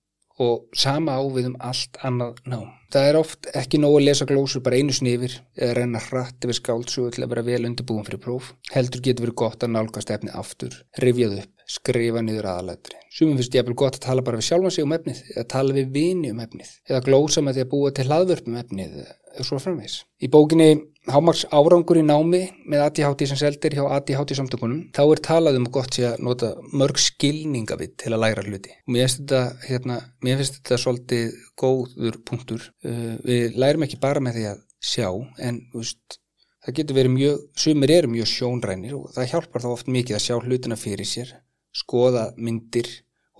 og 0.40 0.68
sama 0.76 1.18
ávið 1.20 1.50
um 1.50 1.57
allt 1.61 1.98
annað 2.07 2.38
ná. 2.48 2.61
Það 2.90 3.07
er 3.07 3.16
oft 3.20 3.48
ekki 3.55 3.79
nóg 3.79 4.00
að 4.00 4.07
lesa 4.09 4.26
glósur 4.26 4.62
bara 4.66 4.81
einu 4.81 4.94
snifir 4.94 5.37
eða 5.55 5.76
reyna 5.79 6.00
hratt 6.03 6.42
yfir 6.42 6.59
skáltsugu 6.59 7.12
til 7.14 7.22
að 7.22 7.31
vera 7.35 7.44
vel 7.46 7.61
undirbúin 7.68 8.07
fyrir 8.09 8.22
próf. 8.24 8.48
Heldur 8.74 9.05
getur 9.05 9.29
verið 9.29 9.37
gott 9.44 9.62
að 9.62 9.74
nálgast 9.76 10.11
efni 10.11 10.33
aftur, 10.35 10.74
rifjað 10.98 11.37
upp, 11.44 11.53
skrifa 11.70 12.24
niður 12.26 12.48
aðalættri. 12.50 12.98
Sumum 13.14 13.38
finnst 13.38 13.55
ég 13.55 13.62
að 13.62 13.70
vera 13.70 13.81
gott 13.85 14.00
að 14.00 14.07
tala 14.09 14.26
bara 14.26 14.40
við 14.40 14.48
sjálfa 14.48 14.74
sig 14.74 14.88
um 14.88 14.96
efnið 14.96 15.22
eða 15.37 15.46
tala 15.55 15.76
við 15.76 15.92
vini 15.94 16.33
um 16.35 16.42
efnið 16.42 16.72
eða 16.90 17.05
glósa 17.07 17.44
með 17.46 17.61
því 17.61 17.66
að 17.66 17.72
búa 17.76 17.94
til 17.94 18.09
hlaðvörp 18.09 18.50
um 18.50 18.59
efnið 18.64 18.98
eða 19.05 19.46
svo 19.46 19.62
framvegs. 19.62 20.00
Í 20.18 20.33
bókinni 20.33 20.70
hámars 21.09 21.47
árangur 21.49 22.01
í 22.01 22.05
námi 22.05 22.43
með 22.69 22.85
ADHD 22.85 23.27
sem 23.31 23.39
seldir 23.41 23.77
hjá 23.79 23.85
ADHD 23.97 24.35
samtökunum 24.37 24.83
þá 24.97 25.03
er 25.07 25.23
talað 25.25 25.59
um 25.61 25.69
gott 25.73 25.97
sé 25.97 26.07
að 26.11 26.25
nota 26.27 26.51
mörg 26.77 27.01
skilningavitt 27.01 27.97
til 28.03 28.13
að 28.13 28.23
læra 28.27 28.45
hluti. 28.45 28.75
Og 28.85 28.95
mér 28.95 29.07
finnst 29.07 29.23
þetta, 29.23 29.43
hérna, 29.69 29.99
mér 30.27 30.41
finnst 30.41 30.59
þetta 30.61 30.81
svolítið 30.85 31.37
góður 31.61 32.21
punktur. 32.29 32.67
Uh, 32.85 33.15
við 33.25 33.57
lærum 33.61 33.87
ekki 33.87 34.01
bara 34.03 34.23
með 34.25 34.41
því 34.41 34.49
að 34.53 34.65
sjá 34.81 35.09
en 35.47 35.63
veist, 35.75 36.21
það 36.65 36.81
getur 36.81 37.01
verið 37.01 37.17
mjög 37.17 37.45
sumir 37.65 37.95
eru 37.97 38.13
mjög 38.13 38.33
sjónrænir 38.35 38.97
og 38.99 39.13
það 39.17 39.31
hjálpar 39.35 39.65
þá 39.65 39.71
oft 39.73 39.93
mikið 39.93 40.19
að 40.19 40.27
sjá 40.27 40.37
hlutina 40.41 40.81
fyrir 40.81 41.09
sér 41.09 41.33
skoða 41.77 42.31
myndir 42.37 42.89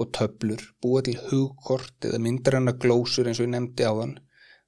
og 0.01 0.13
töblur 0.17 0.63
búa 0.83 1.03
til 1.05 1.17
hugkort 1.29 2.09
eða 2.09 2.21
myndranna 2.23 2.77
glósur 2.81 3.29
eins 3.29 3.41
og 3.41 3.49
ég 3.49 3.55
nefndi 3.55 3.85
á 3.89 3.93
þann 3.93 4.15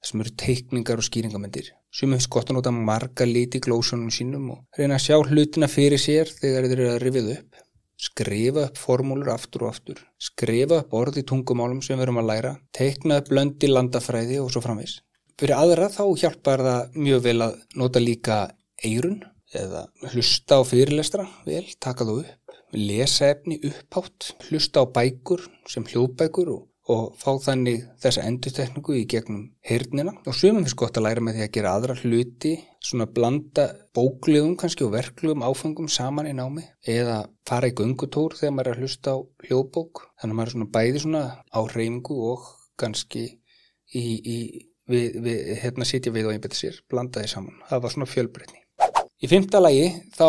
sem 0.03 0.21
eru 0.21 0.33
teikningar 0.37 0.99
og 0.99 1.07
skýringamindir 1.07 1.71
sem 1.93 2.15
hefur 2.15 2.25
skott 2.27 2.51
að 2.51 2.59
nota 2.59 2.73
marga 2.73 3.27
liti 3.29 3.61
í 3.61 3.65
glósunum 3.67 4.09
sínum 4.13 4.49
og 4.55 4.79
reyna 4.79 4.97
að 4.97 5.05
sjá 5.05 5.19
hlutina 5.21 5.69
fyrir 5.69 6.01
sér 6.01 6.31
þegar 6.33 6.67
þeir 6.67 6.79
eru 6.79 6.91
að 6.95 7.01
rifið 7.05 7.31
upp. 7.37 7.63
Skrifa 8.03 8.67
upp 8.67 8.79
formúlur 8.81 9.31
aftur 9.31 9.67
og 9.67 9.75
aftur. 9.75 10.01
Skrifa 10.19 10.81
upp 10.81 10.97
orð 10.97 11.21
í 11.21 11.27
tungumálum 11.29 11.79
sem 11.85 11.95
við 11.95 12.07
erum 12.09 12.19
að 12.23 12.29
læra. 12.31 12.53
Teikna 12.75 13.21
upp 13.21 13.31
löndi 13.31 13.69
landafræði 13.69 14.41
og 14.43 14.51
svo 14.51 14.65
framvegs 14.65 14.99
fyrir 15.39 15.57
aðra 15.57 15.89
þá 15.91 16.03
hjálpar 16.21 16.63
það 16.63 16.97
mjög 17.03 17.23
vel 17.25 17.39
að 17.47 17.55
nota 17.79 18.01
líka 18.01 18.37
eirun 18.85 19.21
eða 19.53 19.85
hlusta 20.13 20.59
á 20.59 20.61
fyrirlestra. 20.65 21.25
Vel, 21.47 21.65
taka 21.83 22.07
þú 22.07 22.21
upp. 22.23 22.59
Lesa 22.73 23.29
efni 23.33 23.59
upphátt. 23.67 24.33
Hlusta 24.47 24.81
á 24.81 24.85
bækur 24.89 25.43
sem 25.69 25.85
hljóðbækur 25.85 26.53
og 26.55 26.63
og 26.91 27.13
fá 27.15 27.29
þannig 27.39 27.85
þessa 28.03 28.25
endurtekningu 28.27 28.95
í 28.99 29.05
gegnum 29.07 29.43
hernina 29.63 30.11
og 30.27 30.35
sumum 30.35 30.65
finnst 30.65 30.75
gott 30.79 30.97
að 30.99 31.05
læra 31.05 31.23
með 31.23 31.37
því 31.37 31.45
að 31.45 31.53
gera 31.55 31.75
aðra 31.77 31.95
hluti 32.01 32.51
svona 32.83 33.07
blanda 33.07 33.69
bóklegum 33.95 34.57
kannski 34.59 34.83
og 34.83 34.91
verklegum 34.97 35.45
áfengum 35.47 35.87
saman 35.87 36.27
í 36.27 36.33
námi 36.35 36.65
eða 36.83 37.21
fara 37.47 37.69
í 37.71 37.75
gungutór 37.77 38.35
þegar 38.39 38.55
maður 38.57 38.71
er 38.73 38.75
að 38.75 38.83
hlusta 38.83 39.15
á 39.15 39.17
hljóðbók. 39.47 40.03
Þannig 40.19 40.33
að 40.33 40.37
maður 40.39 40.51
er 40.51 40.55
svona 40.57 40.73
bæði 40.75 41.03
svona 41.05 41.23
á 41.39 41.59
reyningu 41.71 42.19
og 42.33 42.51
kannski 42.79 43.23
í, 43.93 44.03
í 44.03 44.37
við, 44.91 45.19
við, 45.23 45.39
hérna 45.63 45.87
sitja 45.87 46.11
við 46.11 46.27
og 46.27 46.35
einbetta 46.35 46.59
sér 46.59 46.81
blanda 46.91 47.23
því 47.23 47.31
saman, 47.31 47.61
það 47.69 47.85
var 47.85 47.95
svona 47.95 48.11
fjölbreytni. 48.11 48.59
Í 49.23 49.29
fymta 49.31 49.63
lagi 49.63 49.87
þá 50.17 50.27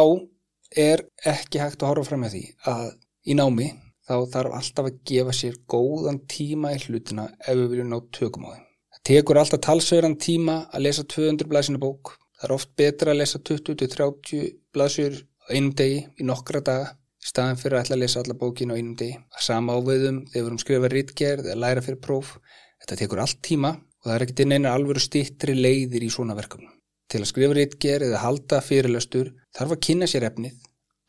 er 0.79 1.03
ekki 1.27 1.63
hægt 1.63 1.83
að 1.83 1.91
horfa 1.91 2.13
fram 2.13 2.25
með 2.25 2.37
því 2.37 2.45
að 2.71 2.87
í 3.25 3.37
námi 3.39 3.73
þá 4.05 4.17
þarf 4.35 4.57
alltaf 4.59 4.89
að 4.89 4.99
gefa 5.09 5.35
sér 5.37 5.57
góðan 5.71 6.21
tíma 6.31 6.75
í 6.75 6.81
hlutina 6.83 7.29
ef 7.41 7.57
við 7.57 7.71
viljum 7.73 7.93
ná 7.93 7.99
tökum 8.15 8.49
á 8.49 8.55
þeim. 8.55 8.67
Það 8.95 9.07
tekur 9.11 9.41
alltaf 9.41 9.63
talsverðan 9.65 10.19
tíma 10.21 10.59
að 10.71 10.85
lesa 10.87 11.07
200 11.15 11.49
blæsina 11.51 11.81
bók. 11.81 12.15
Það 12.39 12.49
er 12.49 12.55
oft 12.59 12.75
betra 12.77 13.15
að 13.15 13.21
lesa 13.23 13.41
20-30 13.41 14.45
blæsur 14.75 15.17
á 15.25 15.47
einum 15.55 15.73
degi 15.79 16.05
í 16.21 16.29
nokkra 16.29 16.61
daga 16.65 16.93
í 16.95 17.29
staðan 17.31 17.61
fyrir 17.61 17.79
að 17.79 17.87
ætla 17.87 17.97
að 17.97 18.05
lesa 18.05 18.21
alla 18.21 18.39
bókinu 18.43 18.77
á 18.77 18.79
einum 18.79 18.95
degi. 19.01 19.17
Það 19.33 19.49
sama 19.49 19.79
áveðum 19.79 20.21
þegar 20.29 20.45
við 20.45 20.47
erum 20.51 20.63
skrifað 20.63 20.95
rítgerð 20.99 21.51
eða 21.51 21.61
læra 21.65 21.85
fyrir 21.85 22.01
próf. 22.05 22.37
Þetta 22.85 23.01
tekur 23.01 23.25
allt 23.25 23.41
tíma 23.47 23.73
og 23.73 24.09
það 24.11 24.17
er 24.19 24.25
ekkert 24.27 24.45
inn 24.45 24.57
einu 24.59 24.69
alvöru 24.69 25.01
stittri 25.01 25.57
leiðir 25.57 26.05
í 26.05 26.11
svona 26.13 26.37
verkefnum. 26.37 26.73
Til 27.09 27.23
að 27.23 27.31
skrifa 27.31 27.57
rítgerð 27.57 28.11
eða 28.11 28.21
halda 28.25 28.61
fyrirlastur 28.65 29.31
þarf 29.57 29.77
að 29.77 29.83
kynna 29.87 30.09
sér 30.11 30.27
efnið, 30.29 30.57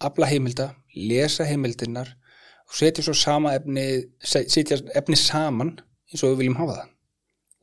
afla 0.04 0.30
heimilda, 0.30 0.70
lesa 0.96 1.48
heimildirnar 1.48 2.14
og 2.66 2.78
setja 2.80 3.06
svo 3.06 3.16
sama 3.18 3.54
efni 3.58 3.86
setja 4.24 4.80
efni 4.98 5.18
saman 5.20 5.76
eins 6.12 6.24
og 6.24 6.34
við 6.34 6.42
viljum 6.44 6.60
hafa 6.62 6.80
það. 6.80 6.90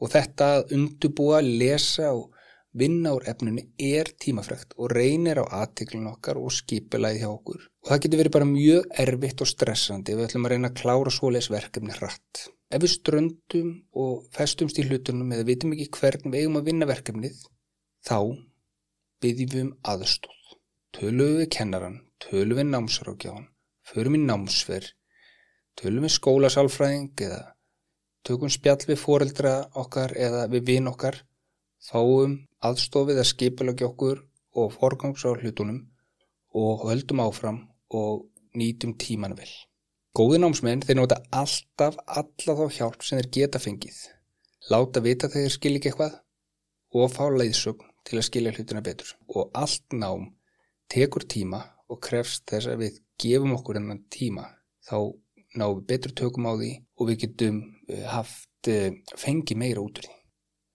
Og 0.03 0.11
þetta 0.11 0.47
að 0.57 0.73
undubúa, 0.77 1.41
lesa 1.43 2.11
og 2.17 2.33
vinna 2.75 3.12
úr 3.15 3.27
efnunni 3.31 3.67
er 3.79 4.09
tímafrekt 4.23 4.75
og 4.79 4.91
reynir 4.97 5.43
á 5.43 5.62
aðtiklun 5.62 6.09
okkar 6.11 6.41
og 6.41 6.51
skipilæði 6.57 7.23
hjá 7.23 7.29
okkur. 7.31 7.69
Og 7.85 7.93
það 7.93 8.03
getur 8.05 8.23
verið 8.23 8.37
bara 8.38 8.49
mjög 8.49 8.99
erfitt 9.05 9.45
og 9.45 9.51
stressandi. 9.51 10.15
Ef 10.15 10.19
við 10.19 10.29
ætlum 10.31 10.49
að 10.49 10.55
reyna 10.55 10.73
að 10.73 10.79
klára 10.81 11.15
svoleiðsverkefni 11.19 11.99
hratt. 11.99 12.45
Ef 12.73 12.83
við 12.83 12.95
ströndum 12.97 13.73
og 14.03 14.27
festumst 14.35 14.81
í 14.81 14.87
hlutunum 14.88 15.35
eða 15.37 15.47
vitum 15.51 15.77
ekki 15.77 15.91
hvern 16.01 16.33
við 16.33 16.47
eigum 16.47 16.61
að 16.62 16.71
vinna 16.71 16.88
verkefnið 16.88 17.43
þá 18.09 18.19
byggjum 19.23 19.53
við 19.53 19.67
um 19.67 19.75
aðstóð 19.93 20.43
tölum 20.93 21.38
við 21.38 21.49
kennaran, 21.57 22.01
tölum 22.21 22.59
við 22.59 22.69
námsrákjáðan 22.69 23.49
förum 23.88 24.16
í 24.18 24.23
námsver, 24.23 24.87
tölum 25.79 26.07
við 26.07 26.16
skólasálfræðing 26.16 27.25
eða 27.27 27.42
tökum 28.27 28.53
spjall 28.53 28.81
við 28.87 29.01
foreldra 29.03 29.55
okkar 29.83 30.14
eða 30.16 30.47
við 30.53 30.68
vinn 30.71 30.90
okkar, 30.90 31.18
fáum 31.83 32.38
aðstofið 32.62 33.23
að 33.23 33.31
skipilagi 33.33 33.87
okkur 33.88 34.23
og 34.59 34.73
forgangs 34.77 35.25
á 35.27 35.35
hlutunum 35.35 35.81
og 36.55 36.87
höldum 36.88 37.23
áfram 37.25 37.62
og 37.90 38.27
nýtum 38.55 38.95
tímanu 39.01 39.37
vel. 39.38 39.51
Góði 40.12 40.42
námsmenn 40.42 40.85
þeir 40.85 40.99
nota 40.99 41.16
alltaf 41.33 41.97
alla 42.05 42.57
þá 42.59 42.66
hjálp 42.77 43.05
sem 43.05 43.18
þeir 43.18 43.31
geta 43.37 43.61
fengið. 43.62 43.97
Láta 44.71 45.01
vita 45.01 45.31
þegar 45.33 45.55
skilja 45.55 45.81
ekki 45.81 45.90
eitthvað 45.90 46.18
og 46.92 47.14
fá 47.14 47.25
leiðsögn 47.33 47.88
til 48.05 48.18
að 48.18 48.27
skilja 48.29 48.53
hlutina 48.53 48.83
betur. 48.85 49.09
Og 49.33 49.51
allt 49.57 49.97
nám 49.97 50.29
tekur 50.92 51.25
tíma 51.25 51.62
og 51.93 52.01
krefst 52.05 52.47
þess 52.51 52.71
að 52.73 52.87
við 52.87 53.01
gefum 53.23 53.55
okkur 53.59 53.79
enn 53.79 54.01
tíma 54.13 54.49
þá 54.89 55.13
náum 55.59 55.79
við 55.79 55.87
betur 55.93 56.15
tökum 56.17 56.49
á 56.49 56.53
því 56.57 56.73
og 56.99 57.11
við 57.11 57.21
getum 57.27 57.61
eh, 57.89 58.07
haft 58.09 58.71
eh, 58.71 58.95
fengi 59.19 59.57
meira 59.59 59.83
út 59.83 60.01
úr 60.01 60.09
því. 60.09 60.17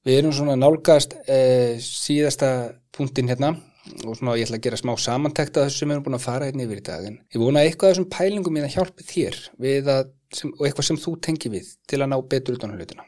Við 0.08 0.20
erum 0.22 0.36
svona 0.36 0.56
nálgast 0.60 1.18
eh, 1.28 1.80
síðasta 1.84 2.52
punktin 2.96 3.28
hérna 3.32 3.56
og 4.06 4.18
svona 4.20 4.36
ég 4.38 4.48
ætla 4.48 4.60
að 4.60 4.66
gera 4.68 4.80
smá 4.80 4.94
samantækt 5.00 5.58
að 5.58 5.68
þessu 5.68 5.82
sem 5.82 5.90
við 5.90 5.98
erum 5.98 6.06
búin 6.08 6.18
að 6.20 6.26
fara 6.28 6.48
hérna 6.48 6.66
yfir 6.68 6.82
í 6.82 6.86
dagin. 6.88 7.20
Ég 7.34 7.44
vona 7.44 7.64
eitthvað 7.64 7.90
af 7.90 7.96
þessum 7.96 8.10
pælingum 8.14 8.60
ég 8.60 8.68
að 8.68 8.76
hjálpi 8.76 9.08
þér 9.08 9.38
að, 9.96 10.10
sem, 10.36 10.54
og 10.54 10.66
eitthvað 10.68 10.90
sem 10.90 11.00
þú 11.04 11.14
tengi 11.28 11.54
við 11.54 11.70
til 11.90 12.02
að 12.02 12.12
ná 12.14 12.18
betur 12.34 12.60
utan 12.60 12.76
hlutina. 12.76 13.08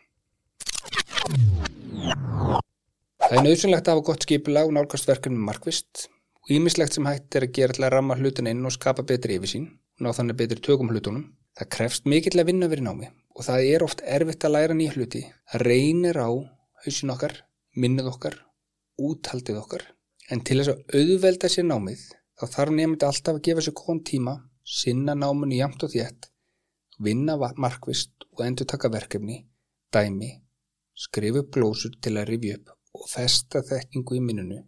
Það 3.20 3.36
er 3.36 3.44
nöðsynlegt 3.46 3.90
að 3.90 3.94
hafa 3.94 4.08
gott 4.08 4.26
skipulag 4.26 4.70
og 4.70 4.76
nálgast 4.76 5.10
verkefni 5.10 5.44
markvist 5.44 6.08
og 6.50 6.56
ímislegt 6.56 6.96
sem 6.96 7.06
hægt 7.06 7.36
er 7.38 7.44
að 7.46 7.52
gera 7.54 7.74
til 7.78 7.84
að 7.86 7.92
ramma 7.94 8.16
hlutin 8.18 8.48
inn 8.50 8.66
og 8.66 8.74
skapa 8.74 9.04
betri 9.06 9.36
yfirsín 9.38 9.68
og 9.70 10.02
ná 10.02 10.14
þannig 10.18 10.38
betri 10.40 10.64
tökum 10.66 10.90
hlutunum. 10.90 11.28
Það 11.54 11.68
krefst 11.76 12.08
mikill 12.10 12.42
að 12.42 12.48
vinna 12.50 12.70
verið 12.72 12.88
námi 12.88 13.10
og 13.38 13.46
það 13.46 13.66
er 13.74 13.86
oft 13.86 14.02
erfitt 14.02 14.46
að 14.48 14.56
læra 14.56 14.78
nýja 14.78 14.96
hluti. 14.96 15.22
Það 15.52 15.64
reynir 15.68 16.18
á 16.18 16.30
hausin 16.82 17.14
okkar, 17.14 17.36
minnið 17.78 18.10
okkar, 18.10 18.38
úthaldið 18.98 19.60
okkar. 19.62 19.86
En 20.34 20.42
til 20.42 20.58
þess 20.58 20.74
að 20.74 20.98
auðvelda 20.98 21.52
sér 21.54 21.70
námið 21.70 22.02
þá 22.40 22.46
þarf 22.56 22.76
nefndi 22.80 23.10
alltaf 23.10 23.38
að 23.38 23.46
gefa 23.46 23.66
sér 23.68 23.78
góðan 23.78 24.02
tíma, 24.10 24.36
sinna 24.66 25.14
námunni 25.14 25.62
jamt 25.62 25.86
og 25.86 25.94
þétt, 25.94 26.32
vinna 26.98 27.38
markvist 27.38 28.26
og 28.34 28.44
endur 28.48 28.70
taka 28.74 28.90
verkefni, 28.90 29.44
dæmi, 29.94 30.34
skrifu 30.98 31.46
glósur 31.54 31.94
til 32.02 32.18
að 32.18 32.34
rifja 32.34 32.58
upp 32.58 32.76
og 32.98 33.08
festa 33.14 33.62
þekkingu 33.70 34.18
í 34.18 34.26
minnunu 34.26 34.64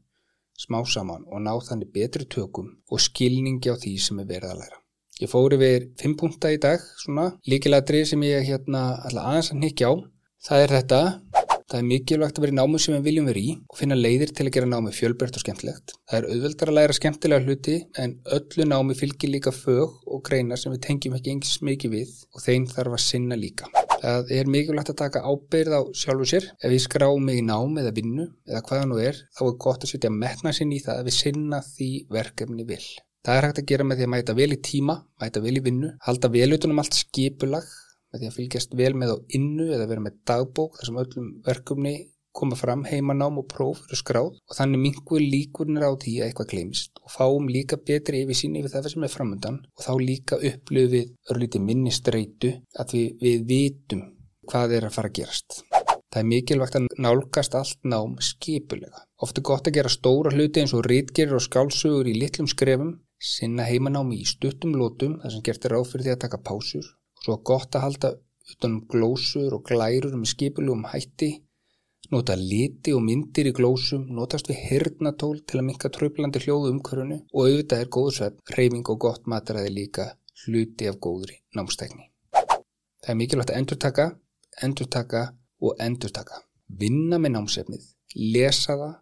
smá 0.61 0.79
saman 0.85 1.25
og 1.27 1.41
ná 1.45 1.53
þannig 1.67 1.91
betri 1.95 2.27
tökum 2.29 2.69
og 2.91 3.01
skilningi 3.01 3.73
á 3.73 3.75
því 3.81 3.97
sem 4.05 4.21
er 4.21 4.29
verið 4.29 4.53
að 4.53 4.61
læra. 4.61 4.77
Ég 5.21 5.29
fóri 5.29 5.57
við 5.61 5.91
fimm 6.01 6.15
punta 6.17 6.49
í 6.49 6.57
dag, 6.61 6.81
svona 6.97 7.27
líkilatri 7.49 8.05
sem 8.09 8.23
ég 8.25 8.47
hérna 8.47 9.01
aðeins 9.05 9.51
að 9.53 9.61
nikja 9.61 9.91
á. 9.91 9.93
Það 10.41 10.63
er 10.63 10.73
þetta, 10.73 11.01
það 11.69 11.77
er 11.77 11.85
mikilvægt 11.91 12.39
að 12.39 12.45
vera 12.45 12.55
í 12.55 12.57
námu 12.57 12.81
sem 12.81 12.95
við 12.95 13.05
viljum 13.09 13.29
vera 13.29 13.43
í 13.43 13.51
og 13.59 13.77
finna 13.77 13.99
leiðir 13.99 14.33
til 14.33 14.47
að 14.47 14.55
gera 14.55 14.71
námi 14.71 14.95
fjölbreytt 14.97 15.37
og 15.37 15.45
skemmtilegt. 15.45 15.93
Það 16.09 16.17
er 16.17 16.29
auðveldar 16.31 16.73
að 16.73 16.79
læra 16.79 16.97
skemmtilega 16.97 17.45
hluti 17.45 17.77
en 18.01 18.17
öllu 18.37 18.67
námi 18.71 18.97
fylgir 18.97 19.33
líka 19.35 19.53
fög 19.53 20.01
og 20.09 20.25
greina 20.25 20.57
sem 20.57 20.73
við 20.73 20.83
tengjum 20.87 21.19
ekki 21.19 21.35
engis 21.35 21.61
mikið 21.61 21.97
við 21.99 22.17
og 22.33 22.45
þeim 22.47 22.67
þarf 22.73 22.97
að 22.97 23.05
sinna 23.05 23.37
líka. 23.37 23.69
Það 24.01 24.31
er 24.33 24.49
mikilvægt 24.49 24.89
að 24.93 24.99
taka 25.03 25.21
ábyrð 25.29 25.77
á 25.77 25.81
sjálfu 25.93 26.27
sér. 26.31 26.47
Ef 26.57 26.73
við 26.73 26.83
skráum 26.87 27.27
mig 27.27 27.37
í 27.41 27.45
nám 27.45 27.77
eða 27.77 27.93
vinnu 27.93 28.25
eða 28.49 28.63
hvaða 28.65 28.87
nú 28.89 28.97
er, 29.01 29.19
þá 29.37 29.43
er 29.45 29.59
gott 29.65 29.85
að 29.85 29.93
setja 29.93 30.11
metna 30.15 30.53
sinn 30.57 30.73
í 30.73 30.81
það 30.81 31.01
að 31.03 31.09
við 31.09 31.17
sinna 31.19 31.61
því 31.67 31.89
verkefni 32.17 32.65
vil. 32.71 32.83
Það 33.21 33.37
er 33.37 33.47
hægt 33.47 33.61
að 33.61 33.69
gera 33.69 33.85
með 33.85 33.99
því 33.99 34.07
að 34.07 34.13
mæta 34.15 34.35
vel 34.39 34.49
í 34.55 34.59
tíma, 34.65 34.95
mæta 35.21 35.43
vel 35.43 35.53
í 35.53 35.61
vinnu, 35.67 35.91
halda 36.07 36.31
vel 36.33 36.49
utanum 36.55 36.81
allt 36.81 36.97
skipulag, 36.97 37.67
með 38.11 38.23
því 38.23 38.29
að 38.31 38.37
fylgjast 38.39 38.73
vel 38.79 38.95
með 38.97 39.13
á 39.13 39.17
innu 39.37 39.67
eða 39.75 39.85
vera 39.91 40.05
með 40.07 40.17
dagbók 40.31 40.79
þar 40.79 40.89
sem 40.89 41.01
öllum 41.03 41.27
verkefni 41.45 41.93
koma 42.37 42.57
fram 42.59 42.85
heimanám 42.87 43.39
og 43.41 43.47
próf 43.51 43.83
eru 43.87 43.99
skráð 43.99 44.31
og 44.35 44.55
þannig 44.57 44.83
mingur 44.85 45.23
líkurnir 45.33 45.85
á 45.87 45.91
því 45.91 46.13
að 46.19 46.27
eitthvað 46.27 46.51
glemist 46.53 47.03
og 47.03 47.13
fáum 47.15 47.49
líka 47.51 47.79
betri 47.89 48.23
yfir 48.25 48.39
sín 48.39 48.57
yfir 48.59 48.73
það 48.73 48.89
sem 48.93 49.05
er 49.07 49.13
framöndan 49.15 49.59
og 49.75 49.85
þá 49.85 49.93
líka 49.99 50.39
upplöfið 50.51 51.11
örlítið 51.33 51.67
minnistreitu 51.67 52.55
að 52.79 52.95
við, 52.95 53.07
við 53.25 53.45
vitum 53.51 54.07
hvað 54.51 54.77
er 54.77 54.87
að 54.87 54.95
fara 54.97 55.11
að 55.11 55.17
gerast. 55.19 55.61
Það 56.11 56.19
er 56.21 56.27
mikilvægt 56.27 56.75
að 56.75 56.87
nálgast 57.05 57.53
allt 57.55 57.85
nám 57.87 58.17
skipulega. 58.19 59.05
Ofta 59.23 59.43
gott 59.47 59.69
að 59.69 59.77
gera 59.77 59.91
stóra 59.93 60.33
hluti 60.33 60.59
eins 60.59 60.73
og 60.75 60.83
rítgerir 60.89 61.37
og 61.37 61.45
skálsugur 61.45 62.09
í 62.11 62.17
litlum 62.17 62.49
skrefum, 62.51 62.97
sinna 63.21 63.63
heimanámi 63.69 64.17
í 64.19 64.27
stuttum 64.27 64.73
lótum 64.75 65.19
þar 65.21 65.33
sem 65.35 65.45
gertir 65.45 65.71
ráð 65.75 65.87
fyrir 65.91 66.07
því 66.07 66.13
að 66.15 66.21
taka 66.25 66.41
pásur 66.49 66.83
og 66.83 67.23
svo 67.25 67.37
gott 67.47 67.77
að 67.77 67.85
halda 67.85 68.11
utanum 68.51 68.81
glósur 68.91 69.55
og 69.55 69.63
glærur 69.69 70.17
með 70.17 70.33
skipulugum 70.33 70.87
hætti 70.91 71.31
nota 72.11 72.35
liti 72.35 72.91
og 72.91 73.03
myndir 73.05 73.47
í 73.49 73.53
glósum, 73.55 74.07
notast 74.11 74.49
við 74.51 74.59
hirnatól 74.67 75.37
til 75.47 75.61
að 75.61 75.67
minka 75.69 75.91
tröflandi 75.95 76.41
hljóðu 76.43 76.73
umkörunu 76.75 77.17
og 77.31 77.45
auðvitað 77.45 77.83
er 77.83 77.91
góðsvepp, 77.95 78.41
reyfing 78.57 78.91
og 78.91 78.99
gott 79.05 79.29
mataræði 79.31 79.71
líka 79.77 80.07
hluti 80.43 80.89
af 80.91 80.99
góðri 81.03 81.39
námstækni. 81.55 82.09
Það 83.01 83.13
er 83.13 83.19
mikilvægt 83.19 83.53
að 83.53 83.61
endurtaka, 83.61 84.07
endurtaka 84.67 85.21
og 85.63 85.79
endurtaka. 85.79 86.41
Vinna 86.81 87.19
með 87.21 87.35
námsefnið, 87.37 87.85
lesa 88.35 88.75
það, 88.75 88.93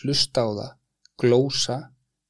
hlusta 0.00 0.46
á 0.46 0.48
það, 0.58 0.72
glósa, 1.22 1.78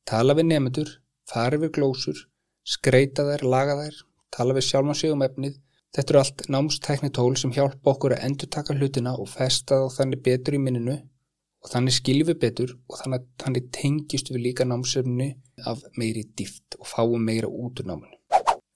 tala 0.08 0.36
við 0.38 0.48
nefndur, 0.48 0.94
fara 1.28 1.60
við 1.60 1.74
glósur, 1.76 2.24
skreita 2.64 3.26
þær, 3.28 3.44
laga 3.44 3.76
þær, 3.82 4.00
tala 4.32 4.56
við 4.56 4.68
sjálf 4.70 4.94
og 4.94 4.98
sig 4.98 5.12
um 5.12 5.24
efnið, 5.28 5.60
Þetta 5.92 6.12
eru 6.12 6.20
allt 6.22 6.42
námstæknitól 6.48 7.34
sem 7.36 7.50
hjálpa 7.52 7.92
okkur 7.92 8.14
að 8.16 8.22
endur 8.24 8.48
taka 8.54 8.72
hlutina 8.78 9.10
og 9.20 9.28
festa 9.28 9.76
þá 9.82 9.98
þannig 9.98 10.22
betur 10.24 10.54
í 10.56 10.60
minninu 10.64 10.94
og 10.96 11.68
þannig 11.68 11.96
skiljum 11.98 12.30
við 12.30 12.38
betur 12.44 12.70
og 12.88 12.96
þannig, 12.96 13.26
þannig 13.42 13.66
tengjast 13.76 14.30
við 14.32 14.40
líka 14.46 14.64
námsefni 14.64 15.26
af 15.68 15.82
meiri 16.00 16.24
dýft 16.38 16.78
og 16.78 16.88
fáum 16.88 17.28
meira 17.28 17.50
út 17.50 17.82
úr 17.82 17.90
náminu. 17.90 18.16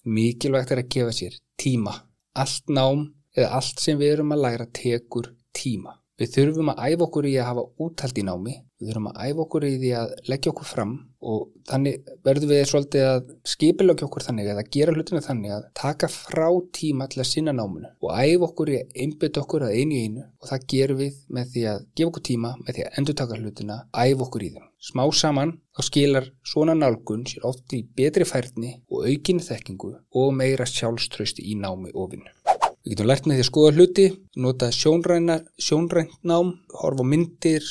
Mikilvægt 0.05 0.74
er 0.76 0.83
að 0.83 0.90
gefa 0.92 1.14
sér 1.16 1.40
tíma. 1.57 1.94
Allt 2.37 2.68
nám 2.68 3.09
eða 3.33 3.48
allt 3.62 3.81
sem 3.81 3.96
við 3.96 4.18
erum 4.18 4.37
að 4.37 4.44
læra 4.44 4.68
tekur 4.76 5.33
tíma. 5.57 5.96
Við 6.20 6.35
þurfum 6.37 6.74
að 6.74 6.85
æfa 6.85 7.09
okkur 7.09 7.31
í 7.33 7.35
að 7.40 7.48
hafa 7.48 7.66
úthald 7.87 8.20
í 8.20 8.26
námi, 8.29 8.59
við 8.80 8.90
þurfum 8.90 9.10
að 9.10 9.20
æfa 9.24 9.44
okkur 9.46 9.66
í 9.66 9.74
því 9.80 9.90
að 10.00 10.14
leggja 10.30 10.52
okkur 10.52 10.68
fram 10.68 10.94
og 11.26 11.46
þannig 11.66 12.10
verðum 12.26 12.50
við 12.52 12.62
svolítið 12.70 13.06
að 13.08 13.30
skipilögja 13.48 14.06
okkur 14.06 14.26
þannig 14.26 14.50
eða 14.52 14.64
gera 14.76 14.94
hlutinu 14.94 15.22
þannig 15.24 15.54
að 15.56 15.68
taka 15.80 16.10
frá 16.12 16.46
tíma 16.76 17.08
til 17.10 17.22
að 17.22 17.30
sinna 17.30 17.54
náminu 17.56 17.90
og 18.04 18.12
æfa 18.12 18.48
okkur 18.50 18.72
í 18.72 18.78
að 18.82 19.00
einbytta 19.02 19.42
okkur 19.42 19.66
að 19.66 19.78
einu 19.80 19.96
í 19.96 20.02
einu 20.04 20.26
og 20.26 20.50
það 20.50 20.66
gerum 20.72 21.00
við 21.00 21.20
með 21.38 21.52
því 21.54 21.64
að 21.72 21.84
gefa 21.96 22.10
okkur 22.12 22.26
tíma, 22.30 22.52
með 22.62 22.76
því 22.76 22.86
að 22.86 22.98
endur 23.00 23.18
taka 23.20 23.40
hlutina, 23.40 23.78
æfa 23.96 24.26
okkur 24.28 24.46
í 24.46 24.50
þeim. 24.54 24.68
Smá 24.86 25.04
saman 25.18 25.56
þá 25.74 25.82
skilar 25.88 26.28
svona 26.46 26.76
nálgun 26.76 27.24
sér 27.26 27.48
oft 27.48 27.74
í 27.74 27.82
betri 27.96 28.28
færni 28.28 28.76
og 28.92 29.08
aukinni 29.08 29.42
þekkingu 29.42 29.94
og 30.20 30.36
meira 30.36 30.68
sjálfströsti 30.68 31.48
í 31.50 31.58
námi 31.58 31.94
og 31.94 32.12
vinnu. 32.12 32.55
Við 32.87 32.92
getum 32.94 33.09
lært 33.11 33.25
með 33.27 33.35
því 33.35 33.42
að 33.42 33.46
skoða 33.49 33.70
hluti, 33.75 34.03
nota 34.38 34.66
sjónrænt 34.70 36.12
nám, 36.22 36.53
horfa 36.70 37.03
myndir, 37.03 37.64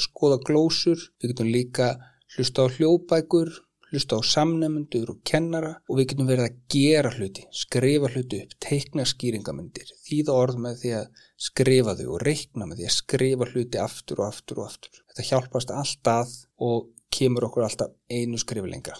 skoða 0.00 0.38
glósur. 0.40 1.02
Við 1.20 1.34
getum 1.34 1.50
líka 1.52 1.88
hlusta 2.32 2.64
á 2.64 2.72
hljóðbækur, 2.72 3.50
hlusta 3.90 4.16
á 4.16 4.20
samnefnendur 4.24 5.10
og 5.12 5.18
kennara 5.28 5.74
og 5.84 5.98
við 5.98 6.08
getum 6.14 6.30
verið 6.30 6.46
að 6.46 6.56
gera 6.72 7.10
hluti, 7.12 7.44
skrifa 7.52 8.08
hluti 8.14 8.40
upp, 8.40 8.54
teikna 8.64 9.04
skýringamundir, 9.04 9.92
þýða 10.08 10.38
orð 10.46 10.62
með 10.64 10.80
því 10.80 10.94
að 11.02 11.20
skrifa 11.50 11.96
þau 12.00 12.08
og 12.14 12.24
reikna 12.24 12.70
með 12.70 12.80
því 12.80 12.88
að 12.88 12.96
skrifa 12.96 13.50
hluti 13.52 13.82
aftur 13.84 14.24
og 14.24 14.30
aftur 14.30 14.62
og 14.62 14.70
aftur. 14.70 15.04
Þetta 15.12 15.28
hjálpast 15.28 15.74
alltaf 15.76 16.32
og 16.64 16.88
kemur 17.12 17.50
okkur 17.50 17.68
alltaf 17.68 17.92
einu 18.08 18.40
skriflenga. 18.40 18.96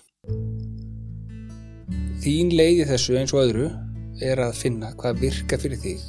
Þín 2.20 2.52
leiði 2.52 2.84
þessu 2.92 3.16
eins 3.16 3.32
og 3.32 3.46
öðru 3.48 3.72
er 4.22 4.42
að 4.44 4.58
finna 4.58 4.92
hvað 4.98 5.24
virka 5.24 5.58
fyrir 5.58 5.80
þig 5.82 6.04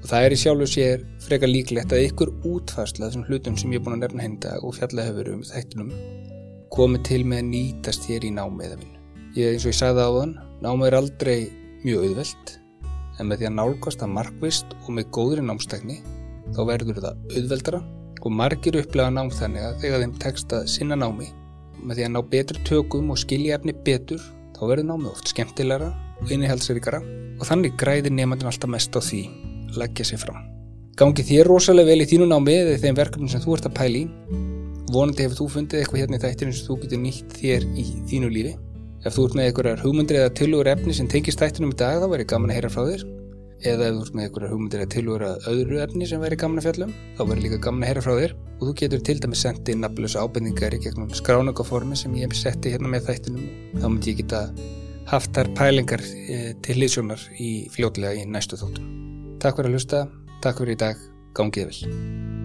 og 0.00 0.08
það 0.08 0.26
er 0.26 0.34
í 0.34 0.38
sjálfu 0.40 0.68
sér 0.72 1.02
frekar 1.24 1.50
líklegt 1.50 1.92
að 1.92 2.06
ykkur 2.06 2.32
útfarsla 2.48 3.08
þessum 3.08 3.26
hlutum 3.28 3.58
sem 3.60 3.74
ég 3.74 3.82
er 3.82 3.84
búin 3.84 3.98
að 3.98 4.06
nefna 4.06 4.24
henda 4.24 4.54
og 4.64 4.76
fjalla 4.78 5.04
hefur 5.10 5.34
um 5.34 5.42
þættunum 5.44 5.92
komið 6.72 7.04
til 7.10 7.20
með 7.26 7.42
að 7.42 7.50
nýtast 7.50 8.08
hér 8.08 8.24
í 8.24 8.30
námi 8.32 8.64
eða 8.68 8.78
vinn. 8.80 8.96
Ég 9.36 9.54
eins 9.54 9.66
og 9.66 9.72
ég 9.72 9.78
sagði 9.80 10.06
á 10.06 10.10
þann, 10.14 10.34
námi 10.62 10.86
er 10.86 10.96
aldrei 11.00 11.38
mjög 11.84 12.06
auðvelt 12.06 12.52
en 13.18 13.28
með 13.28 13.40
því 13.42 13.48
að 13.50 13.56
nálgast 13.58 14.04
að 14.04 14.12
markvist 14.16 14.76
og 14.80 14.92
með 14.96 15.10
góðri 15.16 15.44
námstækni 15.44 15.98
þá 16.54 16.60
verður 16.68 17.02
það 17.04 17.36
auðveldara 17.36 17.80
og 18.20 18.34
margir 18.36 18.78
upplega 18.80 19.12
nám 19.12 19.30
þannig 19.32 19.66
að 19.66 19.78
þegar 19.84 20.04
þeim 20.04 20.14
tekst 20.24 20.54
að 20.56 20.68
sinna 20.72 20.98
námi 20.98 21.30
með 21.80 21.98
því 21.98 22.06
að 22.06 22.14
ná 22.14 22.20
betur 22.34 22.60
tökum 22.68 23.12
og 23.12 23.20
skilja 23.20 23.56
efni 23.56 23.74
betur 23.86 24.22
þá 24.56 24.62
verður 24.68 24.88
námi 24.90 25.10
oft 25.10 25.32
skemmtilegra 25.32 25.90
og 26.20 26.32
innihaldsrikara 26.34 27.00
og 27.40 27.46
þannig 27.48 27.76
græðir 27.80 28.14
nefnandun 28.14 28.50
alltaf 28.50 28.70
mest 28.70 28.96
á 28.96 29.00
því 29.00 29.20
leggja 29.80 30.06
sér 30.10 30.22
fram. 30.24 30.40
Gangi 31.00 31.24
þér 31.24 31.48
rosalega 31.48 31.88
vel 31.88 32.04
í 32.04 32.08
þínu 32.10 32.26
námi 32.28 32.56
eða 32.60 32.80
þeim 32.82 32.98
verkefnum 32.98 33.30
sem 33.32 33.42
þú 33.44 33.56
ert 33.56 33.68
að 33.70 33.76
pæli 33.78 34.02
vonandi 34.90 35.24
hefur 35.24 35.38
þú 35.38 35.46
fundið 35.54 35.80
eitthvað 35.80 36.02
hérna 36.02 36.18
í 36.18 36.24
þættinu 36.24 36.56
sem 36.56 36.66
þú 36.66 36.76
getur 36.82 37.00
nýtt 37.04 37.38
þér 37.38 37.68
í 37.78 37.86
þínu 38.10 38.32
lífi. 38.34 38.56
Ef 39.06 39.16
þú 39.16 39.24
ert 39.28 39.38
með 39.38 39.48
einhverjar 39.48 39.84
hugmyndir 39.84 40.18
eða 40.20 40.34
tilugur 40.36 40.68
efni 40.74 40.96
sem 40.96 41.08
tengist 41.08 41.40
þættinum 41.40 41.72
í 41.72 41.78
dag 41.80 42.02
þá 42.02 42.08
væri 42.10 42.26
gaman 42.28 42.52
að 42.52 42.58
heyra 42.58 42.72
frá 42.74 42.82
þér 42.90 43.06
eða 43.60 43.86
ef 43.86 43.96
þú 43.96 44.02
ert 44.02 44.14
með 44.16 44.26
einhverjar 44.26 44.52
hugmyndir 44.54 44.82
eða 44.82 44.92
tilugur 44.94 45.24
að 45.28 45.48
öðru 45.52 45.80
efni 45.84 46.08
sem 46.10 46.20
væri 46.20 46.38
gaman 46.40 46.60
að 46.60 46.66
fjallum 46.68 46.92
þá 47.16 47.22
væri 47.30 47.44
líka 47.44 47.58
gaman 47.64 47.84
að 47.84 47.90
heyra 47.90 48.04
frá 48.04 48.12
þér 48.18 48.36
og 48.56 48.62
þú 48.66 48.74
getur 48.80 49.02
til 49.08 49.16
dæmis 49.20 49.42
sendið 49.44 49.80
nafnlösa 49.80 50.24
ábendingar 50.24 50.76
í 50.76 50.80
gegnum 50.84 51.10
skráningaformi 51.16 51.96
sem 51.96 52.14
ég 52.16 52.28
hef 52.28 52.40
setti 52.40 52.72
hérna 52.72 52.92
með 52.92 53.10
þættinum 53.10 53.48
þá 53.76 53.86
myndi 53.86 54.14
ég 54.14 54.22
geta 54.22 54.42
haft 55.10 55.34
þar 55.34 55.50
pælingar 55.58 56.02
eh, 56.02 56.52
til 56.62 56.78
hlýðsjónar 56.78 57.24
í 57.42 57.50
fljóðlega 57.74 58.22
í 58.22 58.28
næstu 58.30 58.58
þóttum. 58.60 58.90
Takk 59.42 59.58
fyrir 59.58 59.72
að 59.72 59.78
hlusta, 59.78 60.04
takk 60.44 60.62
fyrir 60.62 60.76
í 60.76 60.82
dag, 60.84 61.08
gangið 61.36 61.72
vel. 61.72 62.39